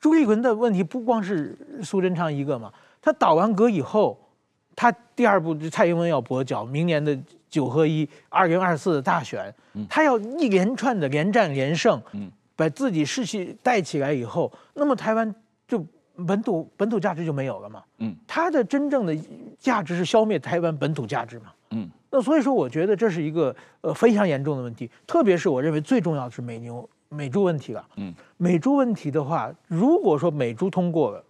[0.00, 4.18] 朱立伦的问题不光是苏贞昌一个嘛，他倒完戈以后，
[4.74, 7.16] 他第二步蔡英文要跛脚，明年的
[7.50, 9.54] 九合一、二零二四的大选，
[9.86, 15.34] 他要一连串的连战连胜，嗯，把自己士气带起来以后，那么台湾
[15.68, 15.84] 就。
[16.26, 17.82] 本土本土价值就没有了嘛？
[17.98, 19.16] 嗯，它的真正的
[19.58, 21.46] 价值是消灭台湾本土价值嘛？
[21.70, 27.86] 嗯，那所以说，我觉得这是一个呃非常严重的问题，特别是我认为最重要的是美牛美猪问题了。
[27.96, 31.22] 嗯，美猪问题的话，如果说美猪通过了，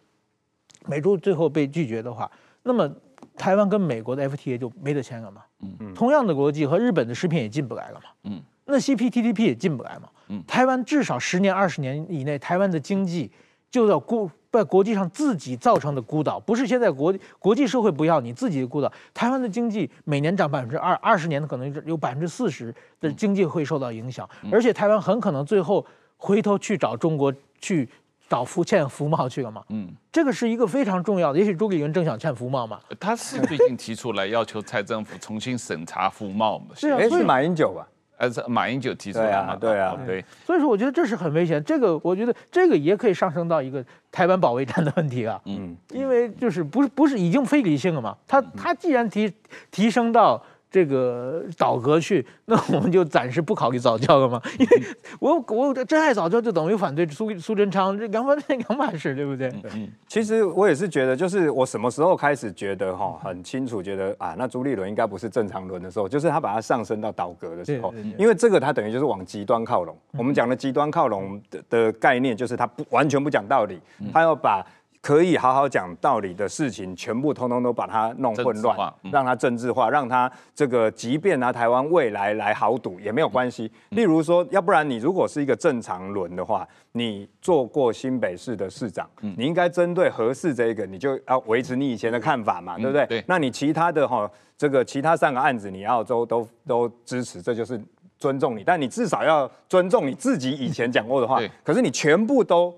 [0.86, 2.30] 美猪最后被拒绝的话，
[2.62, 2.88] 那么
[3.36, 5.42] 台湾跟美国的 FTA 就没得签了嘛？
[5.80, 8.10] 嗯，同样的国际和日本的食品也进不来了嘛？
[8.24, 10.08] 嗯，那 CPTPP 也进不来嘛？
[10.28, 13.32] 嗯，台湾至少十年二十年以内，台湾的经济
[13.70, 14.30] 就要孤。
[14.56, 18.90] 在国际上自己造成的孤岛，不是现在国国际社会不要你自己的孤岛。
[19.12, 25.84] 台湾的经济每年涨百分之二，二十年的可能有百分之四十的经济会受到影响，而且台湾很可能最后
[26.16, 27.88] 回头去找中国去
[28.28, 29.62] 找福欠福茂去了嘛。
[29.68, 31.38] 嗯，这个是一个非常重要的。
[31.38, 32.80] 也许朱立伦正想欠福茂嘛。
[32.98, 36.66] 他是最近提出来要求蔡政府重新审查福茂嘛？
[36.74, 37.86] 是啊，是马英九吧？
[38.16, 39.56] 呃，是马英九提出来嘛？
[39.56, 40.24] 对啊，对。
[40.44, 41.62] 所以说，我觉得这是很危险。
[41.64, 45.40] 这个，我觉得这个也可以上升到一个台湾保卫战的问题啊。
[45.44, 48.16] 嗯，因为就是不是不是已经非理性了嘛？
[48.26, 49.32] 他他既然提
[49.70, 50.42] 提升到。
[50.76, 54.38] 这个倒戈去，那我们就暂时不考虑早教了嘛？
[54.60, 54.82] 因为
[55.18, 59.50] 我我真爱早教，就等于反对苏苏贞昌，这两码两码事，对不对？
[59.72, 69.96] 嗯，其实我也是觉得，就是我什么时候开始觉得哈很清楚，觉得啊，那朱立伦应该不是正常轮的时候，就是他把它上升到倒戈的时候，因为这个他等于就是往极端靠拢。
[70.18, 73.80] 我们讲的极端靠拢的的概念，就是他不完全不讲道理，
[74.12, 74.62] 他要把。
[75.00, 83.70] 可以好好讲道理的事情，全部通通都把它弄混乱，让它政治化，让它这个，即便拿台湾未来来豪赌也没有关系。
[83.90, 93.24] 例如说，要不然你如果是一个正常轮的话，你做过新北市的市长，你应该针对合适这一个，你就要维持你以前的看法嘛，对不对？
[93.28, 94.28] 那你其他的哈，
[94.58, 97.80] 这个其他三个案子你要都都都支持，这就是
[98.18, 98.64] 尊重你。
[98.64, 101.40] 但你至少要尊重你自己以前讲过的话。
[101.62, 102.74] 可是你全部都。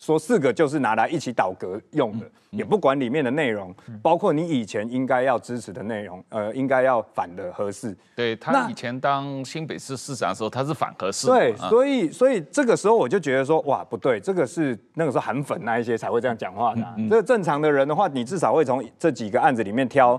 [0.00, 7.94] 说四个就是拿来一起倒戈用的，也不管里面的内容，包括你以前应该要支持的内容，呃，应该要反的合适。
[8.16, 11.26] 对，他以前当新北市市长的时候，他是反合适。
[11.26, 16.82] 对，所以所以这个时候我就觉得说，哇，不对，这个是那个时候韩粉那一些才会这样讲话的。
[17.10, 20.18] 这个正常的人的话，你至少会从这几个案子里面挑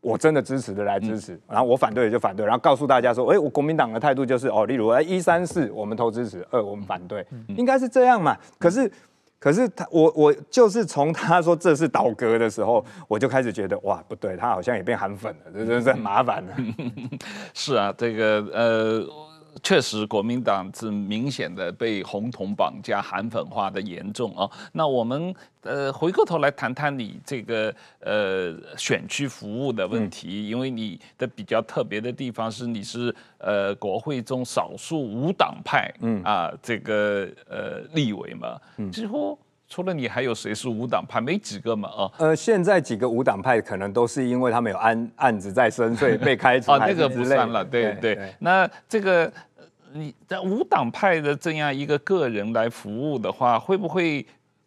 [0.00, 8.36] 我真的支持的来支持，然后我反对的就反对，然后告诉大家说，哎，我国民党的态度就是哦，例如哎一三四我们投支持，二我们反对，应该是这样嘛。
[8.56, 8.88] 可是。
[9.38, 16.56] 可是他，我我就是从他说这是倒戈的时候，我就开始觉得哇，不对，他好像也变韩粉了，这真是很麻烦了。
[17.54, 19.06] 是啊，这个呃。
[19.62, 24.48] 确实，国民党是明显的被红统绑架、韩粉化的严重啊。
[24.72, 38.60] 那我们呃回过头来谈谈你这个呃选区服务的问题，因为你的比较特别的地方是你是呃国会中少数无党派，嗯啊这个呃立委嘛，
[38.92, 39.38] 几乎。
[39.68, 41.20] 除了你，还有谁是无党派？
[41.20, 42.10] 没几个嘛，啊。
[42.18, 46.72] 呃，现在几个无党派可能都是因为他们有案案子在身，所以被开除。
[46.72, 48.34] 啊，那个不算了，对对，对，对。
[48.38, 49.32] 那这个
[49.92, 54.26] 你在无党派的这样一个个人来服务的话，会不会？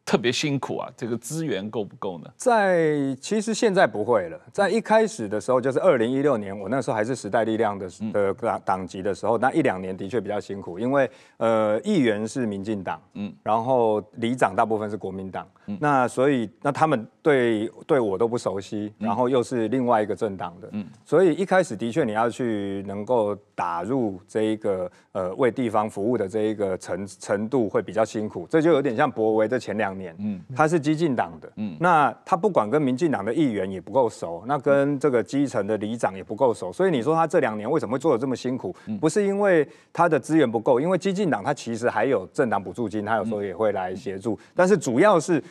[0.09, 2.27] 特别辛苦啊，这个资源够不够呢？
[2.35, 11.07] 在其实现在不会了，在一开始的时候，就是二零一六年，我那时候还是时代力量的的党党籍的时候，那一两年的确比较辛苦，因为
[11.37, 29.89] 呃，议员是民进党，嗯，然后里长大部分是国民党，嗯，那所以那他们对对我都不熟悉，然后又是另外一个政党的，嗯，所以一开始的确你要去能够打入这一个呃为地方服务的这一个程程度会比较辛苦，这就有点像博维这前两。
[29.99, 38.73] 年，嗯，他是激进党的，嗯，那他不管跟民进党的议员也不够熟，那跟这个基层的里长也不够熟，所以你说他这两年为什么会做的这么辛苦？
[39.01, 45.43] 不是因为他的资源不够，因为激进党他其实还有政党补助金，他有时候也会来协助，但是主要是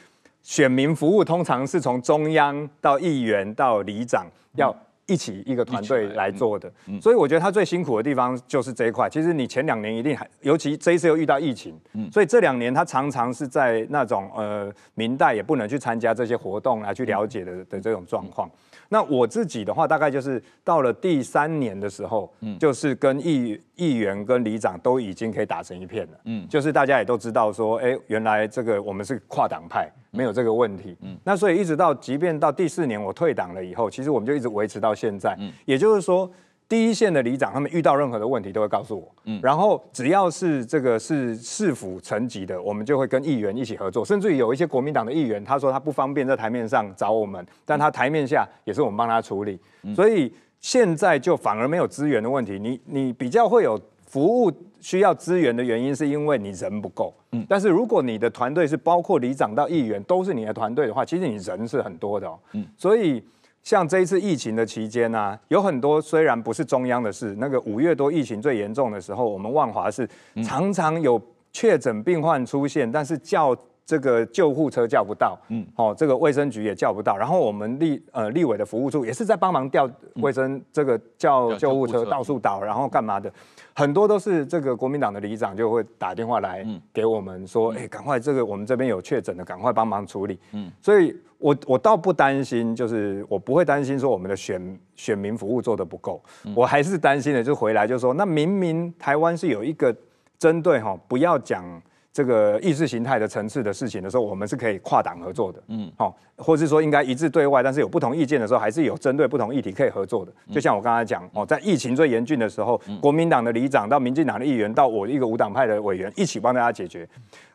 [0.42, 4.26] 选民服务，通常是从中央到议员到里长
[4.56, 4.74] 要。
[5.10, 6.70] 一起一个团队来做的，
[7.00, 9.08] 所以我觉得他最辛苦的地方就是这一块。
[9.08, 11.74] 其实你前两年一定还，尤其这一次又遇到疫情，
[12.12, 18.50] 所以这两年他常常是在那种呃明代也不能去参加这些活动来去了解的的这种状况。
[18.88, 36.30] 那我自己的话，大概就是到了第三年的时候，嗯，就是跟议议员跟里长都已经可以打成一片了，嗯，就是大家也都知道说，哎，原来这个我们是跨党派，没有这个问题，嗯，那所以一直到即便到第四年我退党了以后，其实我们就一直维持到现在，嗯，也就是说。
[36.68, 49.58] 第一线的里长，他们遇到任何的问题都会告诉我，嗯，然后只要是这个是市府层级的，我们就会跟议员一起合作，甚至于有一些国民党的议员，他说他不方便在台面上找我们，但他台面下也是我们帮他处理，
[49.96, 63.24] 所以现在就反而没有资源的问题，你你比较会有服务需要资源的原因，是因为你人不够，嗯，但是如果你的团队是包括里长到议员都是你的团队的话，其实你人是很多的哦，嗯，所以。
[63.62, 70.08] 像这一次疫情的期间呢、啊，有很多虽然不是中央的事，那个五月多疫情最严重的时候，我们万华是
[70.42, 71.20] 常常有
[71.52, 73.54] 确诊病患出现，但是叫
[73.84, 83.32] 这个救护车叫不到，嗯，哦，这个卫生局也叫不到，然后我们立呃立委的服务处也是在帮忙调卫生这个叫救护车到处倒，然后干嘛的。
[83.74, 90.38] 很多都是这个国民党的里长就会打电话来给我们说，哎，赶快这个我们这边有确诊的，赶快帮忙处理。
[90.52, 96.22] 嗯，所以我我倒不担心，就是我不会担心说我们的选选民服务做得不够，
[96.54, 99.94] 我还是担心的，就回来就说，那明明台湾是有一个
[100.38, 101.64] 针对哈不要讲
[102.12, 110.32] 这个意识形态的层次的事情的时候，我们是可以跨党合作的，嗯，好，或是说应该一致对外，但是有不同意见的时候，还是有针对不同议题可以合作的。
[110.50, 117.08] 就像我刚才讲哦，在疫情最严峻的时候，国民党的里长到民进党的议员到我一个无党派的委员一起帮大家解决。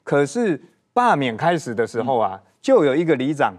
[0.05, 0.61] 可是
[0.93, 3.53] 罢免开始的时候啊，就有一个里长，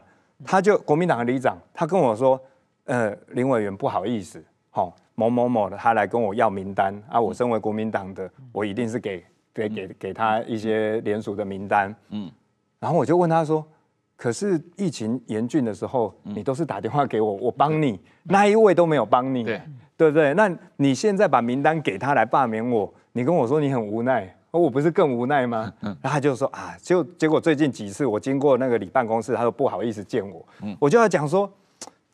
[0.44, 2.40] 他就国民党的里长，他跟我说，
[2.84, 4.94] 呃，林委员不好意思，好。
[5.16, 7.20] 某某某的，他来跟我要名单啊！
[7.20, 9.24] 我身为国民党的，我一定是给
[9.54, 11.94] 给给给他一些联署的名单。
[12.08, 12.28] 嗯，
[12.80, 13.64] 然后我就问他说
[14.18, 19.62] ：“可是疫情严峻的时候，你都是打电话给我，我帮你，那一位都没有帮你，对
[19.96, 20.34] 对不对？
[20.34, 25.72] 那你现在把名单给他来罢免我，你跟我说你很无奈，而我不是更无奈吗？
[25.80, 30.44] ”然后他就说：“啊，就结果最近几次我经过那个里办公室，他都不好意思见我。”
[30.78, 31.50] 我就要讲说，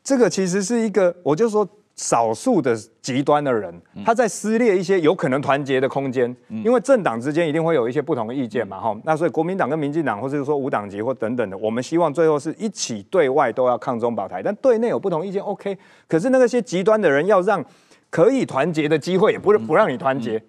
[0.03, 1.69] 这个其实是一个，我就说。
[1.97, 8.99] 少数的极端的人，他在撕裂一些有可能团结的空间，因为政党之间一定会有一些不同的意见嘛，哈。
[9.05, 15.77] 那所以国民党跟民进党，或者是说无党籍或等等的，我们希望最后是一起对外都要抗中保台，但对内有不同意见，OK。
[16.09, 17.63] 可是那些极端的人要让
[18.09, 20.43] 可以团结的机会，也不是不让你团结，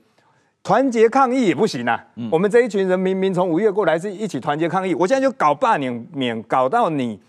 [0.63, 2.03] 团结抗议也不行啊。
[2.31, 7.19] 我们这一群人明明从五月过来是一起团结抗议，我现在就搞罢免免搞到你。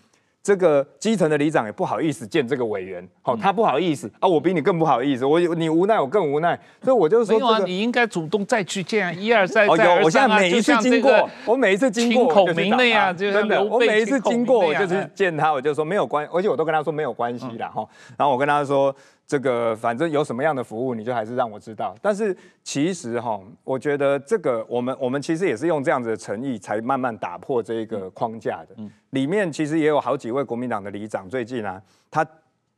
[0.44, 17.68] 这个基层的里长也不好意思见这个委员，好，他不好意思啊，我比你更不好意思，我你无奈，我更无奈，所以我就说，没有啊，你应该主动再去见，一而再，哦，有，我现在每一次经过，我每一次经过，口名的呀，真的，我每一次经过，我就是见他，我就说没有关，而且我都跟他说没有关系啦。
[17.68, 17.86] 哈，
[18.18, 18.92] 然后我跟他说。
[19.26, 21.94] 这个反正有什么样的服务，你就还是让我知道。
[22.02, 28.74] 但是其实哈，我觉得这个我们我们其实也是用这样子的诚意，才慢慢打破这个框架的。
[28.76, 32.26] 嗯，里面其实也有好几位国民党的里长，最近啊，他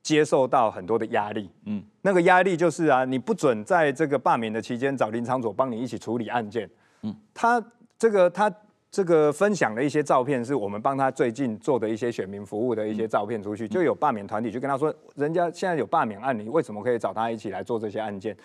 [0.02, 1.50] 接受到很多的压力。
[1.66, 6.70] 嗯，那个压力就是啊，你不准在这个罢免的期间找林昌佐帮你一起处理案件。
[7.02, 7.64] 嗯，他
[7.98, 8.52] 这个他。
[8.94, 18.36] 这个分享的一些照片，是我们帮他最近做的一些选民服务的一些照片出去，就有罢免团体就跟他说，人家现在有罢免案，你为什么可以找他一起来做这些案件？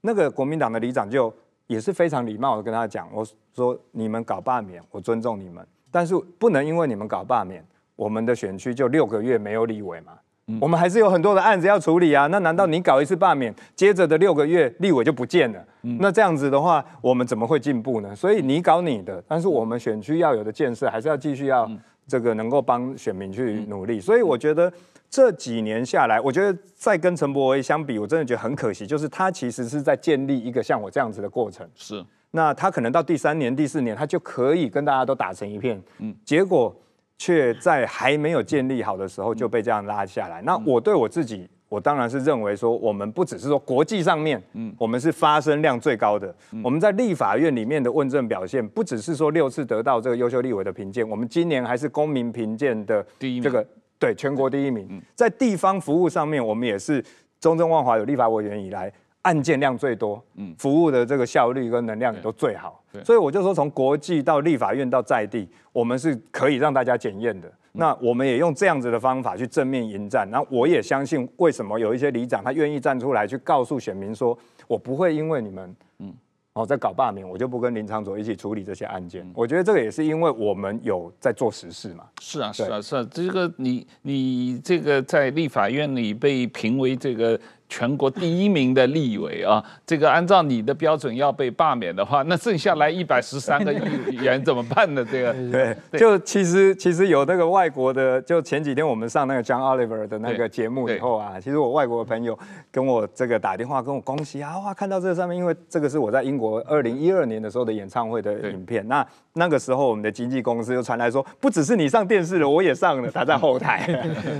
[0.00, 1.32] 那个国民党的里长就
[1.68, 3.24] 也是非常礼貌的跟他讲，我
[3.54, 10.18] 说你们搞罢免，我尊重你们，但是不能因为你们搞罢免，我们的选区就六个月没有立委嘛。
[10.60, 15.64] 我们还是有很多的案子要处理啊，那难道你搞一次罢免，接着的六个月立委就不见了？
[15.98, 18.14] 那这样子的话，我们怎么会进步呢？
[18.14, 21.68] 所以你搞你的，但是我们选区要有的建设，还是要继续要
[22.06, 24.00] 这个能够帮选民去努力。
[24.00, 24.72] 所以我觉得
[25.10, 31.68] 这几年下来，我觉得在跟陈柏惟相比，我真的觉得很可惜，就是他其实是在建立一个像我这样子的过程。
[31.74, 35.82] 是，那他可能到第三年、第四年，他就可以跟大家都打成一片。
[35.98, 36.74] 嗯，结果。
[37.18, 40.42] 却在还没有建立好的时候就被这样拉下来。
[40.42, 46.34] 那我对我自己，我当然是认为说，我们不只是说国际上面，嗯，我们是发声量最高的。
[46.62, 53.66] 我们在立法院里面的问政表现，不只是说六次得到这个优秀立委的评鉴，我们今年还是公民评鉴的第一名，这个
[53.98, 55.00] 对全国第一名。
[55.14, 57.04] 在地方服务上面，我们也是
[57.40, 58.92] 中正万华有立法委员以来。
[59.22, 67.50] 案件量最多，嗯，服务的这个效率跟能量也都最好，所以我就说，从国际到立法院到在地，我们是可以让大家检验的。
[67.72, 70.28] 那我们也用这样子的方法去正面迎战。
[70.30, 76.14] 那我也相信，为什么有一些里长他愿意站出来去告诉选民说，我不会因为你们，嗯。
[76.54, 79.26] 哦，在搞罢免，我就不跟林长佐一起处理这些案件。
[79.34, 82.04] 我觉得这个也是因为我们有在做实事嘛。
[82.20, 83.08] 是啊，是啊，是啊。
[83.10, 87.40] 这个你你这个在立法院里被评为这个
[87.72, 95.02] 全国第一名的立委啊， 这个按照你的标准要被罢免的话， 那剩下来一百十三个议员怎么办呢？
[95.10, 102.38] 这个 对，就其实其实有那个外国的，就前几天我们上那个 John Oliver 的那个节目以后啊，其实我外国的朋友
[102.70, 106.42] 跟我这个打电话跟我恭喜啊，哇，看到这个上面，因为这个是我在英国。
[106.42, 113.10] 我二零一二年的时候的演唱会的影片，那那个时候我们的经纪公司就传来说，不只是你上电视了，我也上了。
[113.10, 113.88] 他在后台，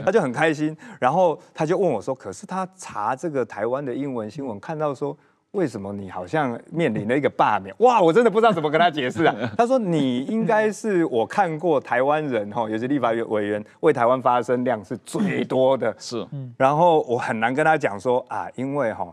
[0.05, 5.17] 他就很开心，然后他就问我说：“可是他查这个台湾的英文新闻，看到说，
[5.53, 7.73] 为什么你好像面临了一个罢免？
[7.79, 9.33] 哇，我真的不知道怎么跟他解释啊。
[9.57, 16.27] ”他说：“你应该是我看过台湾人哈，有些立法委员为台湾发声量是最多的， 是。
[16.57, 19.07] 然后我很难跟他讲说啊，因为哈。”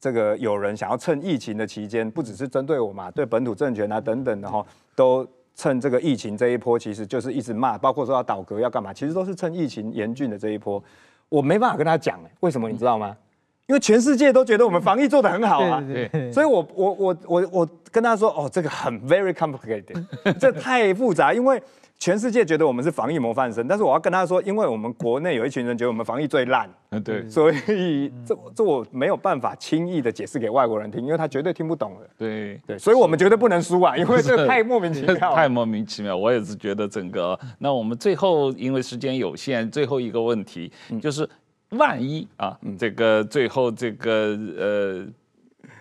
[0.00, 4.62] 这个有人想要趁疫情的期间，不只是针对我嘛，对本土政权啊等等的哈，
[4.94, 10.82] 都趁这个疫情这一波，其实就是一直骂，包括说要倒阁要干嘛，其实都是趁疫情严峻的这一波，
[11.30, 13.16] 我没办法跟他讲，为什么你知道吗？
[13.66, 15.82] 因为全世界都觉得我们防疫做得很好啊，
[16.32, 20.04] 所以我我我我我跟他说，哦，这个很 very complicated，
[20.38, 21.62] 这太复杂，因为。
[21.96, 32.10] 全世界觉得我们是防疫模范生，但是我要跟他说，因为我们国内有一群人觉得我们防疫最烂，嗯，对， 所以这这我没有办法轻易的解释给外国人听，因为他绝对听不懂的。
[32.18, 36.14] 对对，所以我们绝对不能输啊， 因为这太莫名其妙，太莫名其妙。
[36.14, 41.26] 我也是觉得整个，那我们最后因为时间有限，最后一个问题就是，
[41.76, 45.06] 万一啊，这个最后这个呃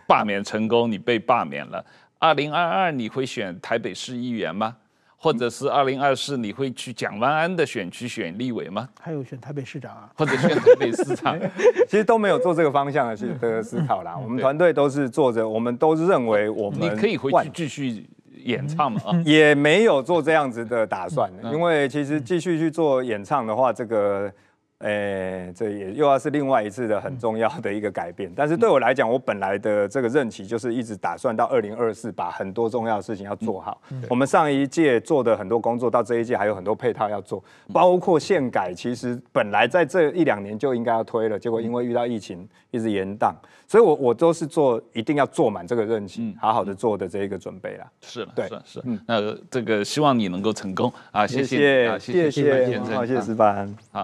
[0.07, 1.83] 罢免成功，你被罢免了，
[2.19, 4.75] 二零二二你会选台北市议员吗？
[5.17, 8.89] 或者是二零二四，你会去蒋万安的选区选立委吗？
[8.99, 11.39] 还有选台北市长啊，或者选台北市长，
[11.87, 14.17] 其实都没有做这个方向的去 的思考啦。
[14.17, 18.05] 我们团队都是做着，我们都是认为我们你可以回去继续
[18.43, 24.29] 演唱嘛啊， 也没有做这样子的打算，因为其实继续去做演唱的话，这个。
[24.83, 28.29] 哎、欸，这也又要是另外一次的很重要的一个改变。
[28.35, 33.81] 但是对我来讲，我本来的这个任期就是一直打算到二零二四把很多重要的事情要做好。
[34.09, 43.33] 我们上一届做的很多工作，到这一届还有很多配套要做，包括宪改，其实本来在这一两年就应该要推了，结果因为遇到疫情一直延宕，
[43.67, 47.85] 所以我我都是做一定要做满这个任期，好好的做的这一个准备啦。
[48.01, 48.83] 是了，对，是是。
[49.07, 51.25] 那这个希望你能够成功啊！
[51.25, 53.73] 谢谢，谢谢，谢谢，好，谢谢石板。
[53.91, 54.01] 好。